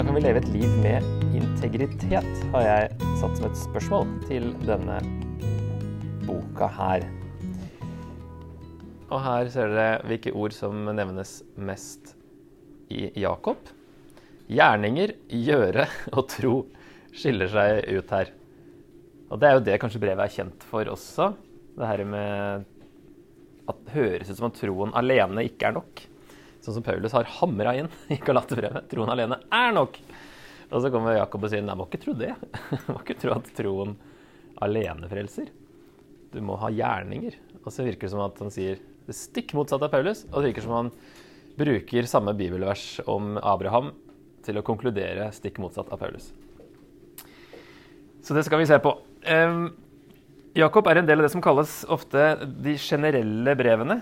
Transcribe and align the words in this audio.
Hvordan 0.00 0.14
kan 0.14 0.16
vi 0.16 0.24
leve 0.24 0.40
et 0.40 0.52
liv 0.54 0.70
med 0.80 1.34
integritet, 1.36 2.28
har 2.54 2.62
jeg 2.64 3.08
satt 3.20 3.34
som 3.36 3.42
et 3.50 3.58
spørsmål 3.60 4.06
til 4.24 4.46
denne 4.64 4.94
boka 6.24 6.70
her. 6.72 7.04
Og 9.12 9.20
her 9.20 9.50
ser 9.52 9.68
dere 9.68 9.98
hvilke 10.08 10.32
ord 10.32 10.56
som 10.56 10.88
nevnes 10.88 11.34
mest 11.60 12.14
i 12.88 13.10
Jakob. 13.20 13.60
Gjerninger, 14.48 15.12
gjøre 15.28 15.84
og 16.16 16.24
tro 16.32 16.54
skiller 17.12 17.52
seg 17.52 17.92
ut 17.92 18.16
her. 18.16 18.32
Og 19.28 19.36
det 19.36 19.50
er 19.50 19.58
jo 19.58 19.64
det 19.68 19.78
kanskje 19.84 20.00
brevet 20.06 20.24
er 20.24 20.36
kjent 20.38 20.64
for 20.70 20.94
også. 20.96 21.34
Det 21.76 21.92
her 21.92 22.06
med 22.08 22.64
at 23.68 23.84
det 23.84 23.98
høres 24.00 24.32
ut 24.32 24.40
som 24.40 24.48
at 24.48 24.64
troen 24.64 24.96
alene 24.96 25.44
ikke 25.44 25.68
er 25.68 25.76
nok. 25.76 26.06
Sånn 26.60 26.76
som 26.76 26.84
Paulus 26.84 27.14
har 27.16 27.28
hamra 27.40 27.74
inn 27.80 27.88
i 28.12 28.18
Galaterbrevet. 28.20 28.90
Troen 28.90 29.12
alene 29.12 29.40
er 29.54 29.72
nok. 29.76 29.96
Og 30.70 30.84
så 30.84 30.90
kommer 30.92 31.16
Jakob 31.16 31.46
og 31.46 31.52
sier 31.52 31.64
nei, 31.64 31.76
må 31.78 31.88
ikke 31.88 32.02
tro 32.04 32.14
det. 32.18 32.34
må 32.92 33.00
ikke 33.00 33.18
tro 33.22 33.34
at 33.34 33.48
troen 33.56 33.96
alene 34.62 35.08
frelser. 35.10 35.48
Du 36.30 36.38
må 36.44 36.58
ha 36.60 36.70
gjerninger. 36.70 37.38
Og 37.64 37.72
så 37.72 37.86
virker 37.86 38.06
det 38.06 38.12
som 38.12 38.22
at 38.26 38.38
han 38.44 38.52
sier 38.54 38.78
det 39.08 39.16
stikk 39.16 39.56
motsatte 39.58 39.88
av 39.88 39.94
Paulus. 39.94 40.26
Og 40.30 40.38
det 40.40 40.52
virker 40.52 40.66
som 40.68 40.76
han 40.76 40.92
bruker 41.60 42.06
samme 42.08 42.36
bibelvers 42.38 43.00
om 43.10 43.34
Abraham 43.40 43.90
til 44.44 44.60
å 44.60 44.64
konkludere 44.64 45.28
stikk 45.36 45.58
motsatt 45.60 45.90
av 45.92 46.00
Paulus. 46.00 46.30
Så 48.24 48.36
det 48.36 48.44
skal 48.46 48.60
vi 48.60 48.68
se 48.68 48.78
på. 48.80 48.94
Um, 49.26 49.72
Jakob 50.56 50.88
er 50.90 51.00
en 51.00 51.08
del 51.08 51.20
av 51.20 51.26
det 51.26 51.32
som 51.32 51.42
kalles 51.44 51.80
ofte 51.90 52.34
de 52.44 52.76
generelle 52.80 53.54
brevene. 53.58 54.00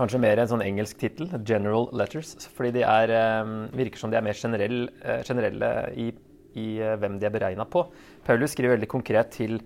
Kanskje 0.00 0.22
mer 0.22 0.40
en 0.40 0.48
sånn 0.48 0.64
engelsk 0.64 0.96
tittel, 0.96 1.28
'General 1.44 1.90
Letters', 1.92 2.48
fordi 2.56 2.78
de 2.78 2.84
er, 2.88 3.10
virker 3.76 4.00
som 4.00 4.10
de 4.10 4.16
er 4.16 4.24
mer 4.24 4.38
generell, 4.38 4.88
generelle 5.28 5.68
i, 5.92 6.06
i, 6.56 6.68
hvem 6.80 7.18
de 7.20 7.28
er 7.28 7.34
beregna 7.34 7.66
på. 7.68 7.82
Paulus 8.24 8.54
skriver 8.56 8.78
veldig 8.78 8.88
konkret 8.88 9.34
til 9.36 9.58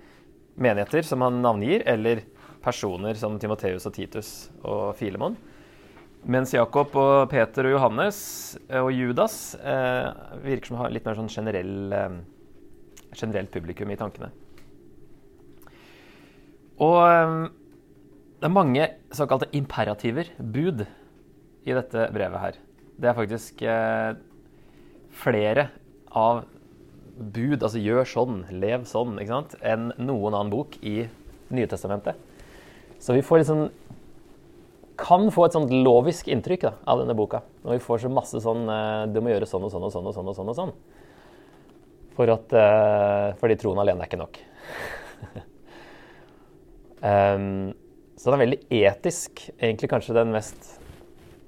menigheter 0.58 1.06
som 1.06 1.22
han 1.22 1.38
navngir, 1.44 1.84
eller 1.86 2.24
personer 2.64 3.18
som 3.18 3.38
Timoteus 3.38 3.86
og 3.86 3.94
Titus 3.94 4.30
og 4.64 4.94
Filemon. 4.98 5.36
Mens 6.24 6.54
Jakob 6.54 6.94
og 6.96 7.28
Peter 7.28 7.66
og 7.68 7.74
Johannes 7.74 8.18
og 8.80 8.88
Judas 8.96 9.54
eh, 9.60 10.06
virker 10.44 10.70
som 10.70 10.78
å 10.78 10.84
ha 10.84 10.92
litt 10.92 11.04
mer 11.04 11.18
sånn 11.18 11.28
generell, 11.28 11.74
eh, 11.92 12.14
generelt 13.12 13.52
publikum 13.52 13.92
i 13.92 13.98
tankene. 14.00 14.30
Og 16.80 16.96
eh, 17.04 17.34
det 18.44 18.50
er 18.50 18.52
mange 18.52 18.86
såkalte 19.16 19.46
imperativer, 19.56 20.28
bud, 20.36 20.82
i 21.64 21.72
dette 21.72 22.02
brevet 22.12 22.42
her. 22.42 22.56
Det 23.00 23.08
er 23.08 23.14
faktisk 23.16 23.62
eh, 23.64 24.18
flere 25.16 25.70
av 26.12 26.42
bud, 27.16 27.62
altså 27.62 27.80
gjør 27.80 28.04
sånn, 28.04 28.42
lev 28.52 28.82
sånn, 28.84 29.14
ikke 29.16 29.30
sant, 29.30 29.54
enn 29.64 29.86
noen 29.96 30.34
annen 30.34 30.50
bok 30.52 30.76
i 30.84 31.06
Nytestamentet. 31.56 32.18
Så 33.00 33.16
vi 33.16 33.22
får 33.24 33.40
liksom 33.40 33.62
kan 35.00 35.24
få 35.32 35.46
et 35.46 35.56
sånt 35.56 35.72
lovisk 35.72 36.28
inntrykk 36.28 36.66
da, 36.66 36.72
av 36.84 37.00
denne 37.00 37.16
boka. 37.16 37.40
Når 37.62 37.78
vi 37.78 37.84
får 37.86 38.02
så 38.02 38.10
masse 38.12 38.42
sånn 38.44 38.68
eh, 38.68 39.06
Du 39.14 39.22
må 39.24 39.32
gjøre 39.32 39.48
sånn 39.48 39.64
og 39.64 39.72
sånn 39.72 39.86
og 39.88 39.94
sånn 39.94 40.10
og 40.10 40.18
sånn. 40.18 40.28
og 40.28 40.36
sånn 40.36 40.52
og 40.52 40.58
sånn. 40.58 40.74
For 42.18 42.34
at, 42.36 42.52
eh, 42.60 43.30
fordi 43.40 43.56
troen 43.64 43.80
alene 43.80 44.04
er 44.04 44.12
ikke 44.12 44.20
nok. 44.20 44.36
um, 47.00 47.72
så 48.16 48.30
den 48.30 48.38
er 48.38 48.44
veldig 48.44 48.60
etisk. 48.70 49.44
Egentlig 49.58 49.90
kanskje 49.90 50.16
den 50.16 50.32
mest 50.34 50.74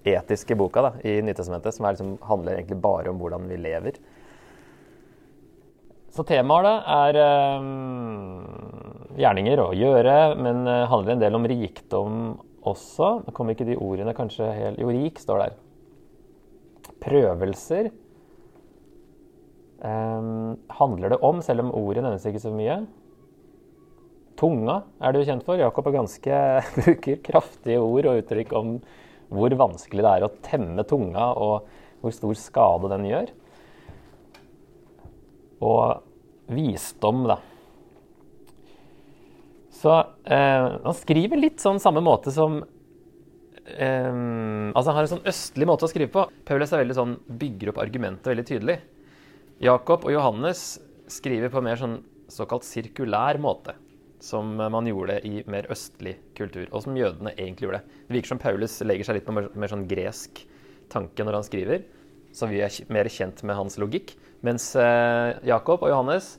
etiske 0.06 0.56
boka 0.58 0.82
da, 0.82 0.92
i 1.06 1.18
Nytestamentet, 1.22 1.74
som 1.74 1.86
liksom, 1.88 2.16
handler 2.26 2.58
egentlig 2.58 2.78
bare 2.82 3.10
om 3.10 3.20
hvordan 3.20 3.46
vi 3.50 3.58
lever. 3.60 3.98
Så 6.16 6.24
temaet 6.24 6.64
da 6.64 7.02
er 7.04 7.18
um, 7.60 8.40
gjerninger 9.20 9.60
å 9.60 9.70
gjøre, 9.76 10.16
men 10.40 10.64
uh, 10.64 10.86
handler 10.88 11.16
en 11.16 11.22
del 11.22 11.36
om 11.36 11.46
rikdom 11.50 12.20
også. 12.66 13.10
Nå 13.26 13.34
kommer 13.36 13.56
ikke 13.56 13.68
de 13.68 13.76
ordene 13.76 14.16
kanskje 14.16 14.48
helt 14.56 14.80
Jo, 14.80 14.90
rik 14.94 15.20
står 15.20 15.42
der. 15.42 15.58
Prøvelser 17.04 17.90
um, 19.84 20.56
handler 20.78 21.12
det 21.12 21.20
om, 21.26 21.42
selv 21.44 21.66
om 21.66 21.74
ordet 21.76 22.06
nevnes 22.06 22.24
ikke 22.30 22.42
så 22.46 22.54
mye. 22.54 22.80
Tunga 24.36 24.82
er 25.00 25.16
du 25.16 25.22
kjent 25.24 25.44
for. 25.46 25.58
Jakob 25.60 25.88
er 25.88 25.96
ganske, 25.96 26.38
bruker 26.76 27.20
kraftige 27.24 27.80
ord 27.82 28.10
og 28.10 28.22
uttrykk 28.22 28.54
om 28.58 28.76
hvor 29.32 29.56
vanskelig 29.58 30.04
det 30.04 30.12
er 30.12 30.26
å 30.26 30.34
temme 30.44 30.84
tunga, 30.86 31.32
og 31.34 31.66
hvor 32.02 32.14
stor 32.14 32.36
skade 32.38 32.90
den 32.92 33.08
gjør. 33.08 33.32
Og 35.66 36.52
visdom, 36.52 37.24
da. 37.32 37.40
Så 39.76 39.92
eh, 40.30 40.66
han 40.84 40.96
skriver 40.96 41.40
litt 41.40 41.60
sånn 41.60 41.80
samme 41.82 42.00
måte 42.04 42.32
som 42.32 42.60
eh, 43.66 44.12
Altså 44.16 44.88
han 44.88 44.96
har 44.96 45.04
en 45.04 45.10
sånn 45.16 45.26
østlig 45.28 45.68
måte 45.68 45.88
å 45.88 45.90
skrive 45.90 46.12
på. 46.12 46.26
Paulus 46.48 46.72
er 46.72 46.84
veldig 46.84 46.96
sånn, 46.96 47.16
bygger 47.26 47.72
opp 47.72 47.82
argumentet 47.82 48.30
veldig 48.30 48.46
tydelig. 48.48 48.78
Jakob 49.64 50.06
og 50.06 50.14
Johannes 50.14 50.68
skriver 51.12 51.52
på 51.52 51.64
mer 51.64 51.80
sånn 51.80 51.98
såkalt 52.32 52.66
sirkulær 52.66 53.38
måte 53.42 53.76
som 54.22 54.54
man 54.56 54.88
gjorde 54.88 55.18
i 55.28 55.42
mer 55.50 55.68
østlig 55.72 56.16
kultur, 56.36 56.66
og 56.70 56.84
som 56.84 56.96
jødene 56.96 57.34
egentlig 57.36 57.68
gjorde. 57.68 57.82
Det 58.06 58.16
virker 58.16 58.32
som 58.32 58.40
Paulus 58.40 58.78
legger 58.86 59.08
seg 59.08 59.18
litt 59.18 59.26
på 59.26 59.34
mer, 59.36 59.50
mer 59.54 59.72
sånn 59.72 59.84
gresk 59.90 60.40
tanke 60.92 61.26
når 61.26 61.40
han 61.40 61.46
skriver, 61.46 61.84
så 62.36 62.48
vi 62.50 62.62
er 62.64 62.92
mer 62.92 63.08
kjent 63.12 63.42
med 63.46 63.58
hans 63.58 63.78
logikk. 63.80 64.14
Mens 64.44 64.70
eh, 64.78 65.36
Jakob 65.48 65.84
og 65.84 65.92
Johannes, 65.92 66.36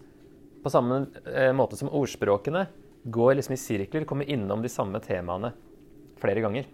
på 0.63 0.73
samme 0.73 1.05
eh, 1.25 1.53
måte 1.55 1.79
som 1.79 1.91
ordspråkene, 1.93 2.65
går 3.07 3.37
liksom 3.37 3.55
i 3.55 3.61
sirkler, 3.61 4.07
kommer 4.09 4.29
innom 4.29 4.63
de 4.63 4.71
samme 4.71 4.99
temaene 5.03 5.53
flere 6.21 6.43
ganger. 6.43 6.67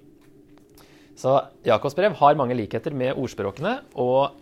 Så 1.19 1.35
Jakobs 1.67 1.95
brev 1.97 2.15
har 2.17 2.39
mange 2.39 2.55
likheter 2.57 2.95
med 2.95 3.19
ordspråkene 3.19 3.75
og 4.01 4.39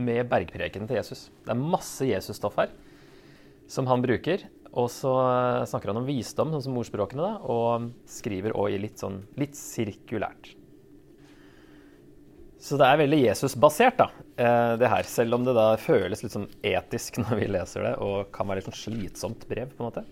med 0.00 0.24
bergprekenen 0.30 0.88
til 0.88 0.98
Jesus. 0.98 1.26
Det 1.44 1.52
er 1.52 1.60
masse 1.60 2.06
Jesus-stoff 2.08 2.56
her 2.56 2.72
som 3.70 3.88
han 3.90 4.02
bruker. 4.04 4.46
Og 4.72 4.88
så 4.88 5.12
snakker 5.68 5.92
han 5.92 6.00
om 6.00 6.08
visdom, 6.08 6.52
sånn 6.54 6.64
som 6.64 6.76
ordspråkene, 6.80 7.20
da, 7.20 7.52
og 7.52 7.90
skriver 8.08 8.56
òg 8.56 8.72
i 8.72 8.80
litt 8.80 9.02
sånn 9.02 9.20
litt 9.40 9.58
sirkulært. 9.58 10.54
Så 12.62 12.78
det 12.78 12.86
er 12.86 13.00
veldig 13.00 13.18
Jesus-basert, 13.18 13.98
da, 13.98 14.06
eh, 14.38 14.72
det 14.78 14.88
her. 14.88 15.06
Selv 15.10 15.34
om 15.34 15.44
det 15.44 15.56
da 15.58 15.72
føles 15.82 16.22
litt 16.22 16.32
sånn 16.32 16.48
etisk 16.62 17.18
når 17.24 17.40
vi 17.40 17.48
leser 17.50 17.88
det, 17.88 17.94
og 18.00 18.30
kan 18.34 18.48
være 18.48 18.62
litt 18.62 18.70
sånn 18.70 18.82
slitsomt 18.84 19.48
brev, 19.50 19.74
på 19.74 19.82
en 19.82 19.90
måte. 19.90 20.04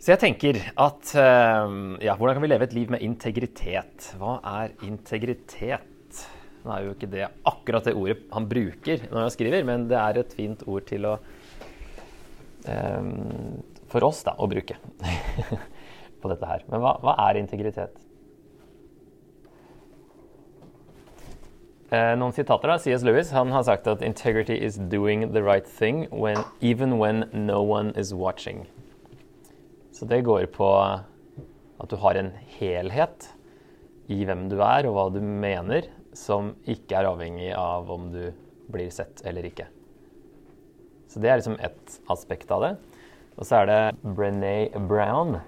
Så 0.00 0.14
jeg 0.14 0.20
tenker 0.22 0.56
at 0.80 1.10
eh, 1.12 1.74
Ja, 2.06 2.14
hvordan 2.16 2.38
kan 2.38 2.44
vi 2.46 2.52
leve 2.54 2.64
et 2.64 2.76
liv 2.78 2.94
med 2.94 3.02
integritet? 3.04 4.14
Hva 4.16 4.38
er 4.62 4.72
integritet? 4.86 6.22
Nå 6.62 6.72
er 6.72 6.86
jo 6.86 6.94
ikke 6.94 7.10
det 7.10 7.26
akkurat 7.48 7.84
det 7.88 7.96
ordet 7.96 8.16
han 8.32 8.46
bruker 8.48 9.04
når 9.10 9.26
han 9.26 9.34
skriver, 9.34 9.66
men 9.66 9.86
det 9.90 9.98
er 10.00 10.22
et 10.22 10.34
fint 10.36 10.64
ord 10.68 10.86
til 10.88 11.08
å 11.08 11.18
For 12.64 14.04
oss, 14.06 14.22
da, 14.26 14.36
å 14.38 14.46
bruke 14.50 14.76
på 16.20 16.30
dette 16.30 16.46
her. 16.46 16.64
Men 16.70 16.82
hva, 16.84 16.94
hva 17.02 17.16
er 17.28 17.40
integritet? 17.40 17.96
Eh, 21.90 22.12
noen 22.14 22.30
sitater 22.30 22.70
da, 22.70 22.76
C.S. 22.78 23.02
Lewis 23.02 23.32
han 23.34 23.50
har 23.50 23.64
sagt 23.66 23.88
at 23.90 24.02
'integrity 24.02 24.54
is 24.54 24.76
doing 24.92 25.32
the 25.32 25.42
right 25.42 25.66
thing 25.66 26.06
when, 26.12 26.38
even 26.60 26.98
when 27.00 27.26
no 27.32 27.62
one 27.62 27.90
is 27.98 28.12
watching'. 28.14 28.68
Så 29.90 30.06
det 30.06 30.22
går 30.22 30.46
på 30.54 30.68
at 31.80 31.88
du 31.90 31.96
har 31.96 32.14
en 32.14 32.30
helhet 32.60 33.32
i 34.06 34.22
hvem 34.24 34.48
du 34.48 34.60
er 34.62 34.86
og 34.86 34.94
hva 34.94 35.08
du 35.10 35.20
mener, 35.20 35.90
som 36.14 36.54
ikke 36.64 37.00
er 37.00 37.10
avhengig 37.10 37.50
av 37.58 37.90
om 37.90 38.06
du 38.12 38.30
blir 38.70 38.90
sett 38.94 39.26
eller 39.26 39.50
ikke. 39.50 39.66
Så 41.10 41.18
det 41.18 41.30
er 41.30 41.40
liksom 41.40 41.58
ett 41.58 42.00
aspekt 42.12 42.50
av 42.54 42.62
det. 42.62 42.74
Og 43.36 43.46
så 43.46 43.62
er 43.62 43.66
det 43.66 44.14
Brené 44.14 44.70
Brown. 44.86 45.40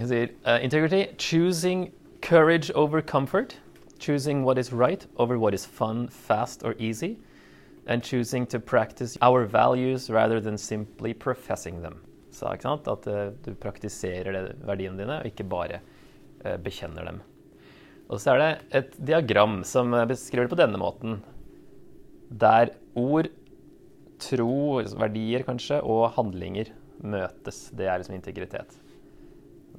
Hun 0.00 0.08
sier 0.08 0.30
uh, 0.46 0.58
integrity 0.64 1.04
choosing 1.18 1.90
courage 2.24 2.72
over 2.74 3.02
comfort. 3.02 3.58
Choosing 4.00 4.42
what 4.44 4.58
is 4.58 4.72
right 4.72 5.06
over 5.16 5.38
what 5.38 5.54
is 5.54 5.66
fun, 5.66 6.08
fast 6.08 6.64
or 6.64 6.74
easy. 6.78 7.18
And 7.86 8.02
choosing 8.02 8.46
to 8.46 8.58
practice 8.58 9.18
our 9.22 9.44
values 9.44 10.10
rather 10.10 10.40
than 10.40 10.58
simply 10.58 11.14
professing 11.14 11.82
them. 11.82 12.00
Så? 12.30 12.46
At 12.46 13.06
uh, 13.06 13.32
du 13.44 13.54
praktiserer 13.54 14.32
det, 14.32 14.56
verdiene 14.66 14.98
dine, 14.98 15.20
og 15.20 15.26
ikke 15.30 15.44
bare 15.44 15.82
uh, 16.46 16.56
bekjenner 16.56 17.06
dem. 17.06 17.20
Og 18.10 18.18
så 18.18 18.34
er 18.34 18.40
det 18.40 18.52
et 18.74 18.96
diagram 19.06 19.60
som 19.62 19.94
beskriver 20.08 20.48
det 20.48 20.56
på 20.56 20.58
denne 20.58 20.80
måten. 20.80 21.20
Der 22.30 22.72
ord 22.98 23.28
tro, 24.22 24.80
verdier 25.00 25.44
kanskje, 25.46 25.80
og 25.82 26.10
handlinger 26.16 26.72
møtes. 27.00 27.68
Det 27.76 27.88
er 27.88 28.00
liksom 28.00 28.16
integritet. 28.18 28.76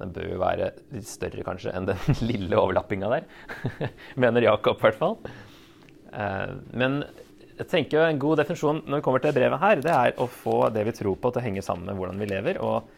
Den 0.00 0.12
bør 0.14 0.30
jo 0.32 0.38
være 0.40 0.70
litt 0.94 1.08
større 1.08 1.44
kanskje 1.46 1.74
enn 1.76 1.88
den 1.90 2.00
lille 2.30 2.58
overlappinga 2.58 3.10
der, 3.12 3.26
mener 4.22 4.48
Jakob 4.48 4.80
i 4.80 4.86
hvert 4.86 4.98
fall. 5.00 5.18
Eh, 6.12 6.56
men 6.76 7.02
jeg 7.52 7.68
tenker 7.68 7.98
jo 7.98 8.08
En 8.08 8.20
god 8.20 8.40
definisjon 8.42 8.82
når 8.86 9.00
vi 9.00 9.04
kommer 9.06 9.22
til 9.22 9.36
brevet 9.36 9.62
her, 9.62 9.84
det 9.84 9.92
er 9.92 10.18
å 10.20 10.26
få 10.30 10.66
det 10.74 10.86
vi 10.88 10.96
tror 10.96 11.16
på, 11.20 11.30
til 11.30 11.42
å 11.42 11.44
henge 11.44 11.64
sammen 11.64 11.90
med 11.90 12.00
hvordan 12.00 12.22
vi 12.22 12.30
lever. 12.30 12.58
Og, 12.64 12.88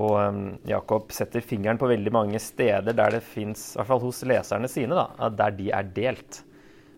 og 0.00 0.14
um, 0.16 0.44
Jakob 0.68 1.10
setter 1.14 1.44
fingeren 1.44 1.80
på 1.80 1.90
veldig 1.90 2.14
mange 2.14 2.40
steder 2.42 2.96
der 2.96 3.18
det 3.18 3.24
fins, 3.26 3.72
i 3.74 3.80
hvert 3.80 3.90
fall 3.90 4.04
hos 4.06 4.22
leserne 4.30 4.70
sine, 4.70 4.96
da, 4.96 5.28
der 5.42 5.58
de 5.58 5.68
er 5.74 5.92
delt. 5.96 6.40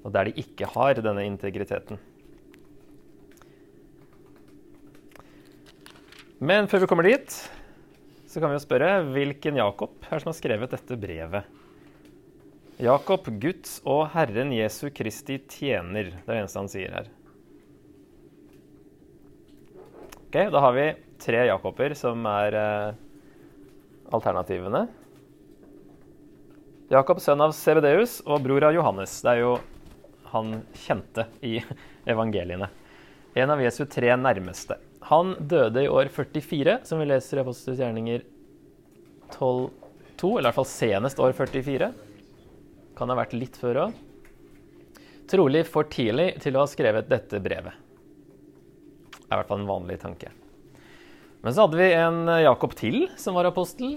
Og 0.02 0.12
der 0.14 0.28
de 0.28 0.44
ikke 0.44 0.68
har 0.74 1.00
denne 1.00 1.24
integriteten. 1.26 1.98
Men 6.42 6.66
før 6.66 6.82
vi 6.82 6.86
kommer 6.90 7.06
dit, 7.06 7.34
så 8.26 8.40
kan 8.42 8.50
vi 8.50 8.56
jo 8.56 8.64
spørre 8.64 9.04
hvilken 9.14 9.60
Jakob 9.60 9.92
er 10.10 10.18
som 10.18 10.32
har 10.32 10.34
skrevet 10.34 10.72
dette 10.74 10.96
brevet? 10.98 11.46
Jakob, 12.82 13.28
Guds 13.38 13.76
og 13.86 14.08
Herren 14.10 14.50
Jesu 14.50 14.88
Kristi 14.90 15.36
tjener. 15.46 16.10
Det 16.10 16.24
er 16.26 16.32
det 16.32 16.40
eneste 16.40 16.58
han 16.58 16.72
sier 16.72 16.98
her. 16.98 17.12
Ok, 20.24 20.40
Da 20.50 20.66
har 20.66 20.74
vi 20.74 20.88
tre 21.22 21.46
Jakober 21.46 21.94
som 21.94 22.26
er 22.26 22.58
eh, 22.58 23.00
alternativene. 24.10 24.88
Jakob, 26.90 27.22
sønn 27.22 27.46
av 27.46 27.54
Sebedeus 27.54 28.18
og 28.26 28.42
bror 28.42 28.66
av 28.66 28.74
Johannes. 28.74 29.20
Det 29.22 29.36
er 29.36 29.44
jo 29.44 29.58
han 30.34 30.56
kjente 30.88 31.30
i 31.38 31.60
evangeliene. 32.02 32.66
En 33.38 33.54
av 33.54 33.62
Jesu 33.62 33.84
tre 33.86 34.10
nærmeste. 34.18 34.82
Han 35.10 35.34
døde 35.50 35.82
i 35.82 35.90
år 35.90 36.08
44, 36.14 36.78
som 36.86 37.00
vi 37.02 37.08
leser 37.10 37.38
i 37.38 37.42
Apostels 37.42 37.80
gjerninger 37.82 38.22
12.2, 39.34 40.30
eller 40.30 40.44
i 40.44 40.46
hvert 40.46 40.58
fall 40.60 40.68
senest 40.70 41.22
år 41.22 41.34
44. 41.34 41.88
Kan 42.98 43.10
ha 43.10 43.16
vært 43.18 43.34
litt 43.34 43.58
før 43.58 43.86
òg. 43.86 43.96
Trolig 45.32 45.64
for 45.66 45.88
tidlig 45.90 46.36
til 46.44 46.54
å 46.56 46.62
ha 46.62 46.70
skrevet 46.70 47.08
dette 47.10 47.40
brevet. 47.42 47.74
Det 49.16 49.24
er 49.26 49.34
i 49.34 49.40
hvert 49.40 49.50
fall 49.50 49.62
en 49.62 49.70
vanlig 49.70 49.98
tanke. 50.02 50.30
Men 51.42 51.54
så 51.54 51.64
hadde 51.64 51.80
vi 51.80 51.88
en 51.96 52.28
Jakob 52.44 52.76
til 52.78 53.06
som 53.18 53.34
var 53.34 53.48
apostel, 53.48 53.96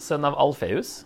sønn 0.00 0.26
av 0.26 0.38
Alfeus. 0.40 1.04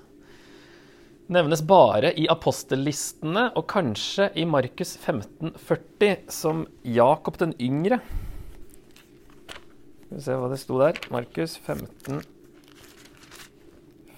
Nevnes 1.35 1.65
bare 1.67 2.13
i 2.21 2.27
apostellistene 2.31 3.49
og 3.57 3.67
kanskje 3.73 4.31
i 4.41 4.45
Markus 4.49 4.95
1540 4.97 6.31
som 6.33 6.65
Jakob 6.85 7.41
den 7.41 7.57
yngre. 7.61 7.99
Skal 10.15 10.21
vi 10.21 10.27
se 10.29 10.35
hva 10.39 10.49
det 10.53 10.57
sto 10.63 10.77
der. 10.79 10.99
Markus 11.11 11.57
15, 11.59 12.21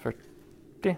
40. 0.03 0.91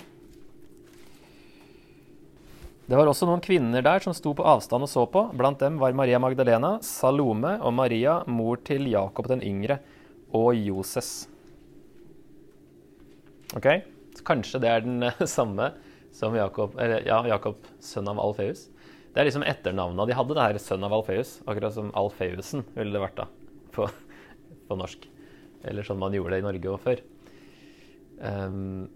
Det 2.90 2.98
var 3.00 3.08
også 3.08 3.30
noen 3.30 3.40
kvinner 3.40 3.86
der 3.86 4.04
som 4.04 4.12
sto 4.18 4.34
på 4.36 4.44
avstand 4.44 4.84
og 4.84 4.92
så 4.92 5.06
på. 5.08 5.22
Blant 5.40 5.64
dem 5.64 5.78
var 5.80 5.96
Maria 5.96 6.20
Magdalena, 6.20 6.74
Salome 6.84 7.54
og 7.64 7.72
Maria, 7.78 8.18
mor 8.28 8.60
til 8.68 8.90
Jakob 8.92 9.30
den 9.32 9.46
yngre, 9.48 9.80
og 10.36 10.52
Joses. 10.60 11.30
Ok, 13.56 13.70
Så 14.20 14.28
kanskje 14.28 14.60
det 14.60 14.74
er 14.74 14.84
den 14.84 15.08
samme 15.38 15.70
som 16.12 16.36
Jakob, 16.36 16.76
eller, 16.76 17.08
ja, 17.08 17.22
Jakob 17.38 17.64
sønn 17.80 18.12
av 18.12 18.20
Alfeus. 18.20 18.68
Det 19.16 19.24
er 19.24 19.32
liksom 19.32 19.48
etternavnet 19.48 20.12
de 20.12 20.20
hadde, 20.20 20.36
det 20.36 20.44
her 20.44 20.60
sønn 20.60 20.84
av 20.84 21.00
Alfeus. 21.00 21.38
Akkurat 21.48 21.80
som 21.80 21.96
Alfeusen 21.96 22.68
ville 22.76 22.92
det 22.92 23.08
vært 23.08 23.24
da, 23.24 23.32
på 23.72 23.88
på 24.70 24.78
norsk. 24.80 25.10
Eller 25.68 25.88
sånn 25.88 26.00
man 26.00 26.16
gjorde 26.16 26.38
det 26.38 26.44
i 26.44 26.48
Norge 26.48 26.72
og 26.72 26.82
før. 26.84 27.04
Um, 28.20 28.88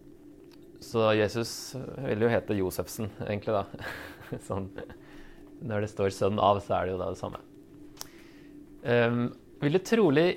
så 0.83 1.13
Jesus 1.15 1.75
vil 2.03 2.25
jo 2.25 2.31
hete 2.31 2.57
Josefsen, 2.57 3.11
egentlig, 3.23 3.55
da. 3.55 3.91
sånn, 4.47 4.69
når 5.63 5.85
det 5.85 5.91
står 5.93 6.11
'sønn 6.11 6.41
av', 6.41 6.61
så 6.63 6.79
er 6.79 6.85
det 6.85 6.95
jo 6.95 7.01
da 7.01 7.11
det 7.13 7.21
samme. 7.21 7.43
Um, 8.83 9.29
ville 9.63 9.79
trolig 9.79 10.27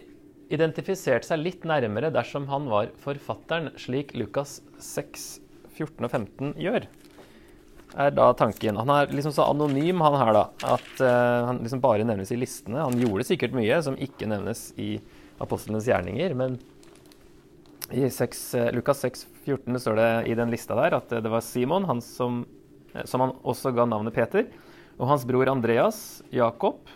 identifisert 0.55 1.27
seg 1.27 1.43
litt 1.43 1.65
nærmere 1.67 2.13
dersom 2.15 2.47
han 2.51 2.69
var 2.71 2.93
forfatteren, 3.03 3.73
slik 3.81 4.15
Lukas 4.15 4.61
6, 4.79 5.27
14 5.75 6.07
og 6.07 6.13
15 6.13 6.55
gjør. 6.63 6.87
Er 7.97 8.13
da 8.15 8.29
tanken. 8.37 8.79
Han 8.79 8.91
er 8.93 9.11
liksom 9.11 9.35
så 9.35 9.49
anonym, 9.51 10.03
han 10.05 10.19
her, 10.21 10.33
da, 10.37 10.45
at 10.77 11.03
uh, 11.03 11.47
han 11.49 11.63
liksom 11.65 11.83
bare 11.83 12.07
nevnes 12.07 12.31
i 12.35 12.39
listene. 12.39 12.83
Han 12.85 12.99
gjorde 13.01 13.27
sikkert 13.27 13.57
mye 13.57 13.79
som 13.83 13.99
ikke 13.99 14.29
nevnes 14.31 14.69
i 14.79 14.97
apostlenes 15.43 15.89
gjerninger. 15.89 16.35
Men 16.35 16.59
i 17.91 18.11
6, 18.11 18.55
eh, 18.55 18.73
Lukas 18.75 19.01
6, 19.05 19.27
14 19.45 19.81
står 19.81 19.97
det 19.97 20.11
i 20.31 20.35
den 20.39 20.51
lista 20.51 20.75
der 20.79 20.97
at 20.99 21.11
det 21.11 21.31
var 21.31 21.45
Simon, 21.45 21.87
han 21.87 22.01
som, 22.03 22.45
eh, 22.95 23.05
som 23.05 23.23
han 23.23 23.37
også 23.45 23.75
ga 23.75 23.87
navnet 23.87 24.15
Peter, 24.15 24.47
og 24.99 25.09
hans 25.09 25.27
bror 25.29 25.49
Andreas, 25.53 26.23
Jakob 26.33 26.89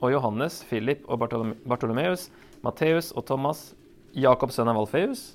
og 0.00 0.12
Johannes, 0.12 0.62
Philip 0.68 1.02
og 1.08 1.18
Bartolomeus, 1.66 2.28
Matteus 2.62 3.10
og 3.16 3.26
Thomas, 3.26 3.72
Jakob 4.14 4.52
sønn 4.54 4.68
av 4.70 4.78
Alfeus 4.78 5.34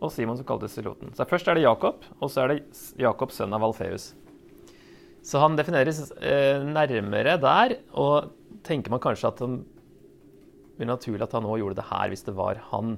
og 0.00 0.12
Simon 0.12 0.38
som 0.38 0.46
kaltes 0.48 0.72
Siloten. 0.76 1.12
Så 1.14 1.26
først 1.28 1.48
er 1.48 1.58
det 1.58 1.66
Jakob, 1.66 2.04
og 2.20 2.30
så 2.32 2.44
er 2.44 2.54
det 2.54 2.60
Jakob 3.00 3.32
sønn 3.34 3.52
av 3.52 3.64
Alfeus. 3.66 4.12
Så 5.22 5.40
han 5.42 5.56
defineres 5.58 6.00
eh, 6.16 6.62
nærmere 6.64 7.36
der, 7.40 7.76
og 7.92 8.30
tenker 8.64 8.92
man 8.92 9.02
kanskje 9.02 9.28
at 9.28 9.42
han 9.44 9.60
blir 10.80 10.88
naturlig 10.90 11.26
at 11.26 11.36
han 11.36 11.48
òg 11.48 11.60
gjorde 11.60 11.80
det 11.82 11.88
her, 11.90 12.08
hvis 12.12 12.24
det 12.26 12.36
var 12.38 12.60
han. 12.70 12.96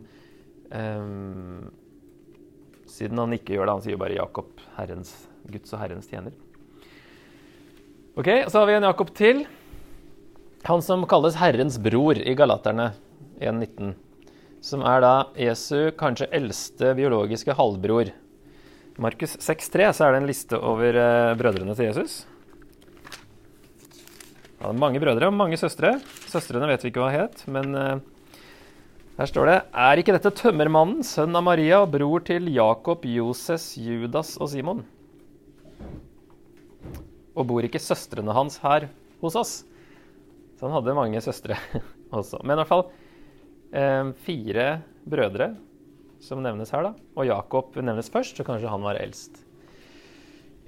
Um, 0.73 1.73
siden 2.89 3.19
han 3.19 3.35
ikke 3.35 3.57
gjør 3.57 3.67
det. 3.67 3.75
Han 3.75 3.85
sier 3.85 4.01
bare 4.01 4.17
Jakob, 4.19 4.55
herrens, 4.77 5.13
Guds 5.51 5.75
og 5.75 5.83
Herrens 5.83 6.09
tjener. 6.11 6.37
Ok, 8.13 8.29
Så 8.49 8.61
har 8.61 8.69
vi 8.69 8.77
en 8.77 8.87
Jakob 8.87 9.13
til. 9.17 9.45
Han 10.69 10.83
som 10.85 11.07
kalles 11.11 11.39
Herrens 11.41 11.79
bror 11.83 12.19
i 12.21 12.35
Galaterne 12.39 12.93
1.19. 13.41 13.95
Som 14.63 14.85
er 14.87 15.01
da 15.03 15.15
Jesu 15.35 15.91
kanskje 15.99 16.31
eldste 16.31 16.93
biologiske 16.95 17.57
halvbror. 17.59 18.13
Markus 19.03 19.35
6.3 19.41 19.89
så 19.97 20.05
er 20.07 20.13
det 20.13 20.21
en 20.21 20.29
liste 20.29 20.61
over 20.61 20.99
uh, 21.01 21.33
brødrene 21.41 21.75
til 21.75 21.89
Jesus. 21.89 22.21
Hadde 24.63 24.79
mange 24.79 25.01
brødre 25.03 25.27
og 25.27 25.35
mange 25.35 25.57
søstre. 25.59 25.97
Søstrene 26.31 26.69
vet 26.71 26.85
vi 26.85 26.93
ikke 26.93 27.03
hva 27.03 27.11
het, 27.11 27.41
men 27.51 27.73
uh, 27.75 27.97
her 29.17 29.27
står 29.27 29.49
det 29.49 29.57
Er 29.75 29.99
ikke 29.99 30.15
dette 30.15 30.31
tømmermannen, 30.39 31.01
sønn 31.03 31.35
av 31.35 31.43
Maria, 31.49 31.81
bror 31.91 32.23
til 32.29 32.47
Jakob, 32.55 33.03
Joses, 33.03 33.73
Judas 33.83 34.37
og 34.39 34.53
Simon? 34.53 34.85
Og 37.35 37.49
bor 37.51 37.67
ikke 37.67 37.83
søstrene 37.83 38.37
hans 38.37 38.61
her 38.63 38.87
hos 39.25 39.39
oss? 39.41 39.53
Så 40.55 40.69
han 40.69 40.77
hadde 40.77 40.95
mange 40.95 41.25
søstre 41.25 41.59
også. 42.15 42.39
Men 42.47 42.55
i 42.55 42.63
hvert 42.63 42.71
fall 42.71 42.87
uh, 42.87 44.13
fire 44.23 44.69
brødre 45.11 45.57
som 46.23 46.39
nevnes 46.45 46.71
her, 46.71 46.87
da. 46.87 46.95
Og 47.19 47.27
Jakob 47.27 47.75
nevnes 47.83 48.15
først, 48.15 48.39
så 48.39 48.47
kanskje 48.47 48.71
han 48.71 48.87
var 48.87 49.03
eldst. 49.03 49.43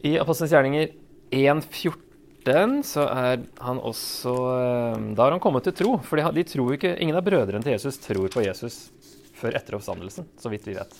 I 0.02 0.16
Apostelens 0.19 0.50
gjerninger 0.50 0.90
1.14 1.30 2.03
den 2.45 2.79
så 2.85 3.07
er 3.09 3.45
han 3.65 3.81
også 3.81 4.35
eh, 4.53 5.05
Da 5.17 5.27
har 5.27 5.35
han 5.35 5.43
kommet 5.43 5.67
til 5.69 5.77
tro. 5.79 5.97
For 6.05 6.21
de 6.21 6.47
tror 6.49 6.77
ikke, 6.77 6.95
ingen 7.01 7.17
av 7.19 7.25
brødrene 7.27 7.65
til 7.65 7.77
Jesus 7.77 8.01
tror 8.03 8.29
på 8.33 8.45
Jesus 8.45 8.89
før 9.35 9.57
etter 9.59 9.77
oppstandelsen, 9.77 10.29
så 10.39 10.51
vidt 10.53 10.69
vi 10.69 10.77
vet. 10.77 10.93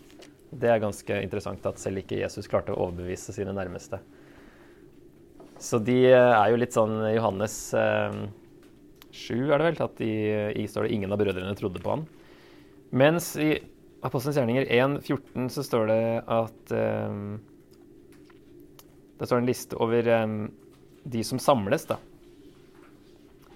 Det 0.55 0.71
er 0.71 0.83
ganske 0.83 1.19
interessant 1.23 1.65
at 1.69 1.81
selv 1.81 2.03
ikke 2.03 2.19
Jesus 2.21 2.49
klarte 2.51 2.75
å 2.75 2.87
overbevise 2.87 3.35
sine 3.35 3.55
nærmeste. 3.57 4.01
Så 5.63 5.79
de 5.83 6.01
eh, 6.11 6.33
er 6.35 6.51
jo 6.51 6.59
litt 6.61 6.75
sånn 6.77 6.97
Johannes 7.15 7.59
eh, 7.79 8.25
7, 9.15 9.53
er 9.55 9.61
det 9.61 9.69
vel, 9.69 9.81
at 9.85 10.03
i, 10.03 10.15
i 10.65 10.67
står 10.69 10.89
det 10.89 10.97
ingen 10.97 11.15
av 11.15 11.21
brødrene 11.23 11.55
trodde 11.59 11.83
på 11.83 11.95
han. 11.95 12.05
Mens 12.95 13.33
i 13.41 13.55
Apostelens 14.05 14.37
gjerninger 14.37 14.69
1.14 14.69 15.49
så 15.55 15.63
står 15.65 15.87
det 15.89 16.03
at 16.29 16.73
eh, 16.77 17.15
Det 19.19 19.29
står 19.31 19.41
en 19.41 19.49
liste 19.49 19.79
over 19.81 20.11
eh, 20.13 20.27
de 21.04 21.25
som 21.25 21.38
samles 21.38 21.87
da, 21.88 21.99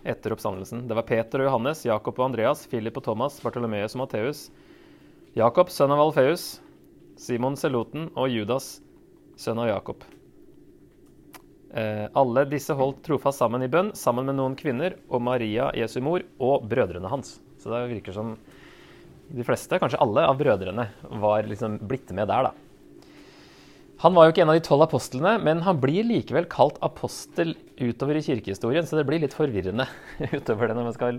etter 0.09 0.33
oppstandelsen. 0.33 0.87
Det 0.89 0.97
var 0.97 1.07
Peter 1.09 1.43
og 1.43 1.49
Johannes, 1.51 1.85
Jakob 1.89 2.21
og 2.21 2.31
Andreas, 2.31 2.67
Philip 2.71 2.97
og 3.01 3.05
Thomas, 3.05 3.41
Bartolomeus 3.45 3.97
og 3.97 4.05
Matteus, 4.05 4.45
Jakob, 5.37 5.73
sønn 5.73 5.93
av 5.95 6.03
Alfeus, 6.03 6.61
Simon 7.19 7.57
Seloten 7.59 8.09
og 8.17 8.31
Judas, 8.33 8.79
sønn 9.39 9.61
av 9.63 9.69
Jakob. 9.73 10.07
Eh, 11.69 12.07
alle 12.17 12.47
disse 12.49 12.73
holdt 12.77 13.03
trofast 13.05 13.43
sammen 13.43 13.65
i 13.65 13.69
bønn, 13.71 13.93
sammen 13.99 14.29
med 14.29 14.39
noen 14.39 14.57
kvinner 14.59 14.97
og 15.11 15.21
Maria, 15.25 15.69
Jesu 15.77 16.01
mor, 16.05 16.25
og 16.41 16.65
brødrene 16.69 17.11
hans. 17.13 17.37
Så 17.61 17.73
det 17.75 17.85
virker 17.91 18.17
som 18.17 18.37
de 19.29 19.45
fleste, 19.45 19.77
kanskje 19.81 20.01
alle, 20.01 20.25
av 20.25 20.39
brødrene 20.41 20.89
var 21.21 21.45
liksom 21.49 21.77
blitt 21.89 22.11
med 22.17 22.31
der, 22.31 22.49
da. 22.49 22.68
Han 23.99 24.15
var 24.15 24.29
jo 24.29 24.31
ikke 24.31 24.45
en 24.45 24.53
av 24.53 24.55
de 24.55 24.63
tolv 24.63 24.85
apostlene, 24.85 25.33
men 25.43 25.65
han 25.67 25.79
blir 25.83 26.07
likevel 26.07 26.45
kalt 26.51 26.77
apostel 26.87 27.57
utover 27.81 28.21
i 28.21 28.23
kirkehistorien, 28.23 28.87
så 28.87 28.95
det 28.95 29.03
blir 29.09 29.19
litt 29.25 29.35
forvirrende 29.35 29.89
utover 30.37 30.71
det 30.71 30.77
når 30.79 30.87
man 30.87 30.95
skal 30.95 31.19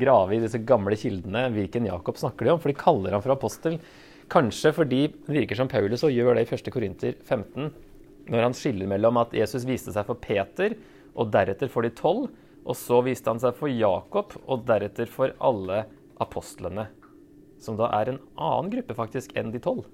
grave 0.00 0.38
i 0.38 0.40
disse 0.40 0.62
gamle 0.64 0.96
kildene. 0.96 1.50
Hvilken 1.52 1.90
Jakob 1.90 2.16
snakker 2.16 2.48
de 2.48 2.54
om? 2.54 2.62
For 2.62 2.72
de 2.72 2.78
kaller 2.80 3.12
ham 3.12 3.24
for 3.24 3.34
apostel. 3.34 3.76
Kanskje 4.32 4.72
fordi 4.76 5.02
det 5.12 5.36
virker 5.36 5.60
som 5.60 5.68
Paulus 5.68 6.06
og 6.08 6.14
gjør 6.16 6.38
det 6.38 6.46
i 6.46 6.56
1. 6.56 6.72
Korinter 6.72 7.20
15, 7.28 7.68
når 8.32 8.46
han 8.46 8.56
skiller 8.56 8.88
mellom 8.88 9.20
at 9.20 9.36
Jesus 9.36 9.68
viste 9.68 9.92
seg 9.92 10.08
for 10.08 10.16
Peter 10.24 10.78
og 11.12 11.28
deretter 11.36 11.68
for 11.72 11.84
de 11.84 11.92
tolv, 11.92 12.30
Og 12.68 12.76
så 12.76 12.98
viste 13.00 13.30
han 13.30 13.38
seg 13.40 13.54
for 13.56 13.70
Jakob, 13.72 14.34
og 14.44 14.66
deretter 14.68 15.08
for 15.08 15.32
alle 15.40 15.86
apostlene. 16.20 16.88
Som 17.64 17.78
da 17.78 17.88
er 17.96 18.10
en 18.10 18.18
annen 18.36 18.68
gruppe 18.74 18.96
faktisk 18.98 19.32
enn 19.38 19.54
de 19.54 19.60
tolv. 19.62 19.86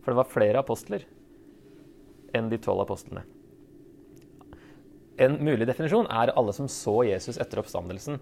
For 0.00 0.12
det 0.12 0.20
var 0.22 0.32
flere 0.32 0.62
apostler 0.64 1.04
enn 2.34 2.50
de 2.50 2.58
tolv 2.60 2.84
apostlene. 2.84 3.24
En 5.22 5.36
mulig 5.46 5.66
definisjon 5.68 6.08
er 6.10 6.32
alle 6.34 6.54
som 6.56 6.66
så 6.70 7.02
Jesus 7.06 7.38
etter 7.38 7.60
oppstandelsen, 7.62 8.18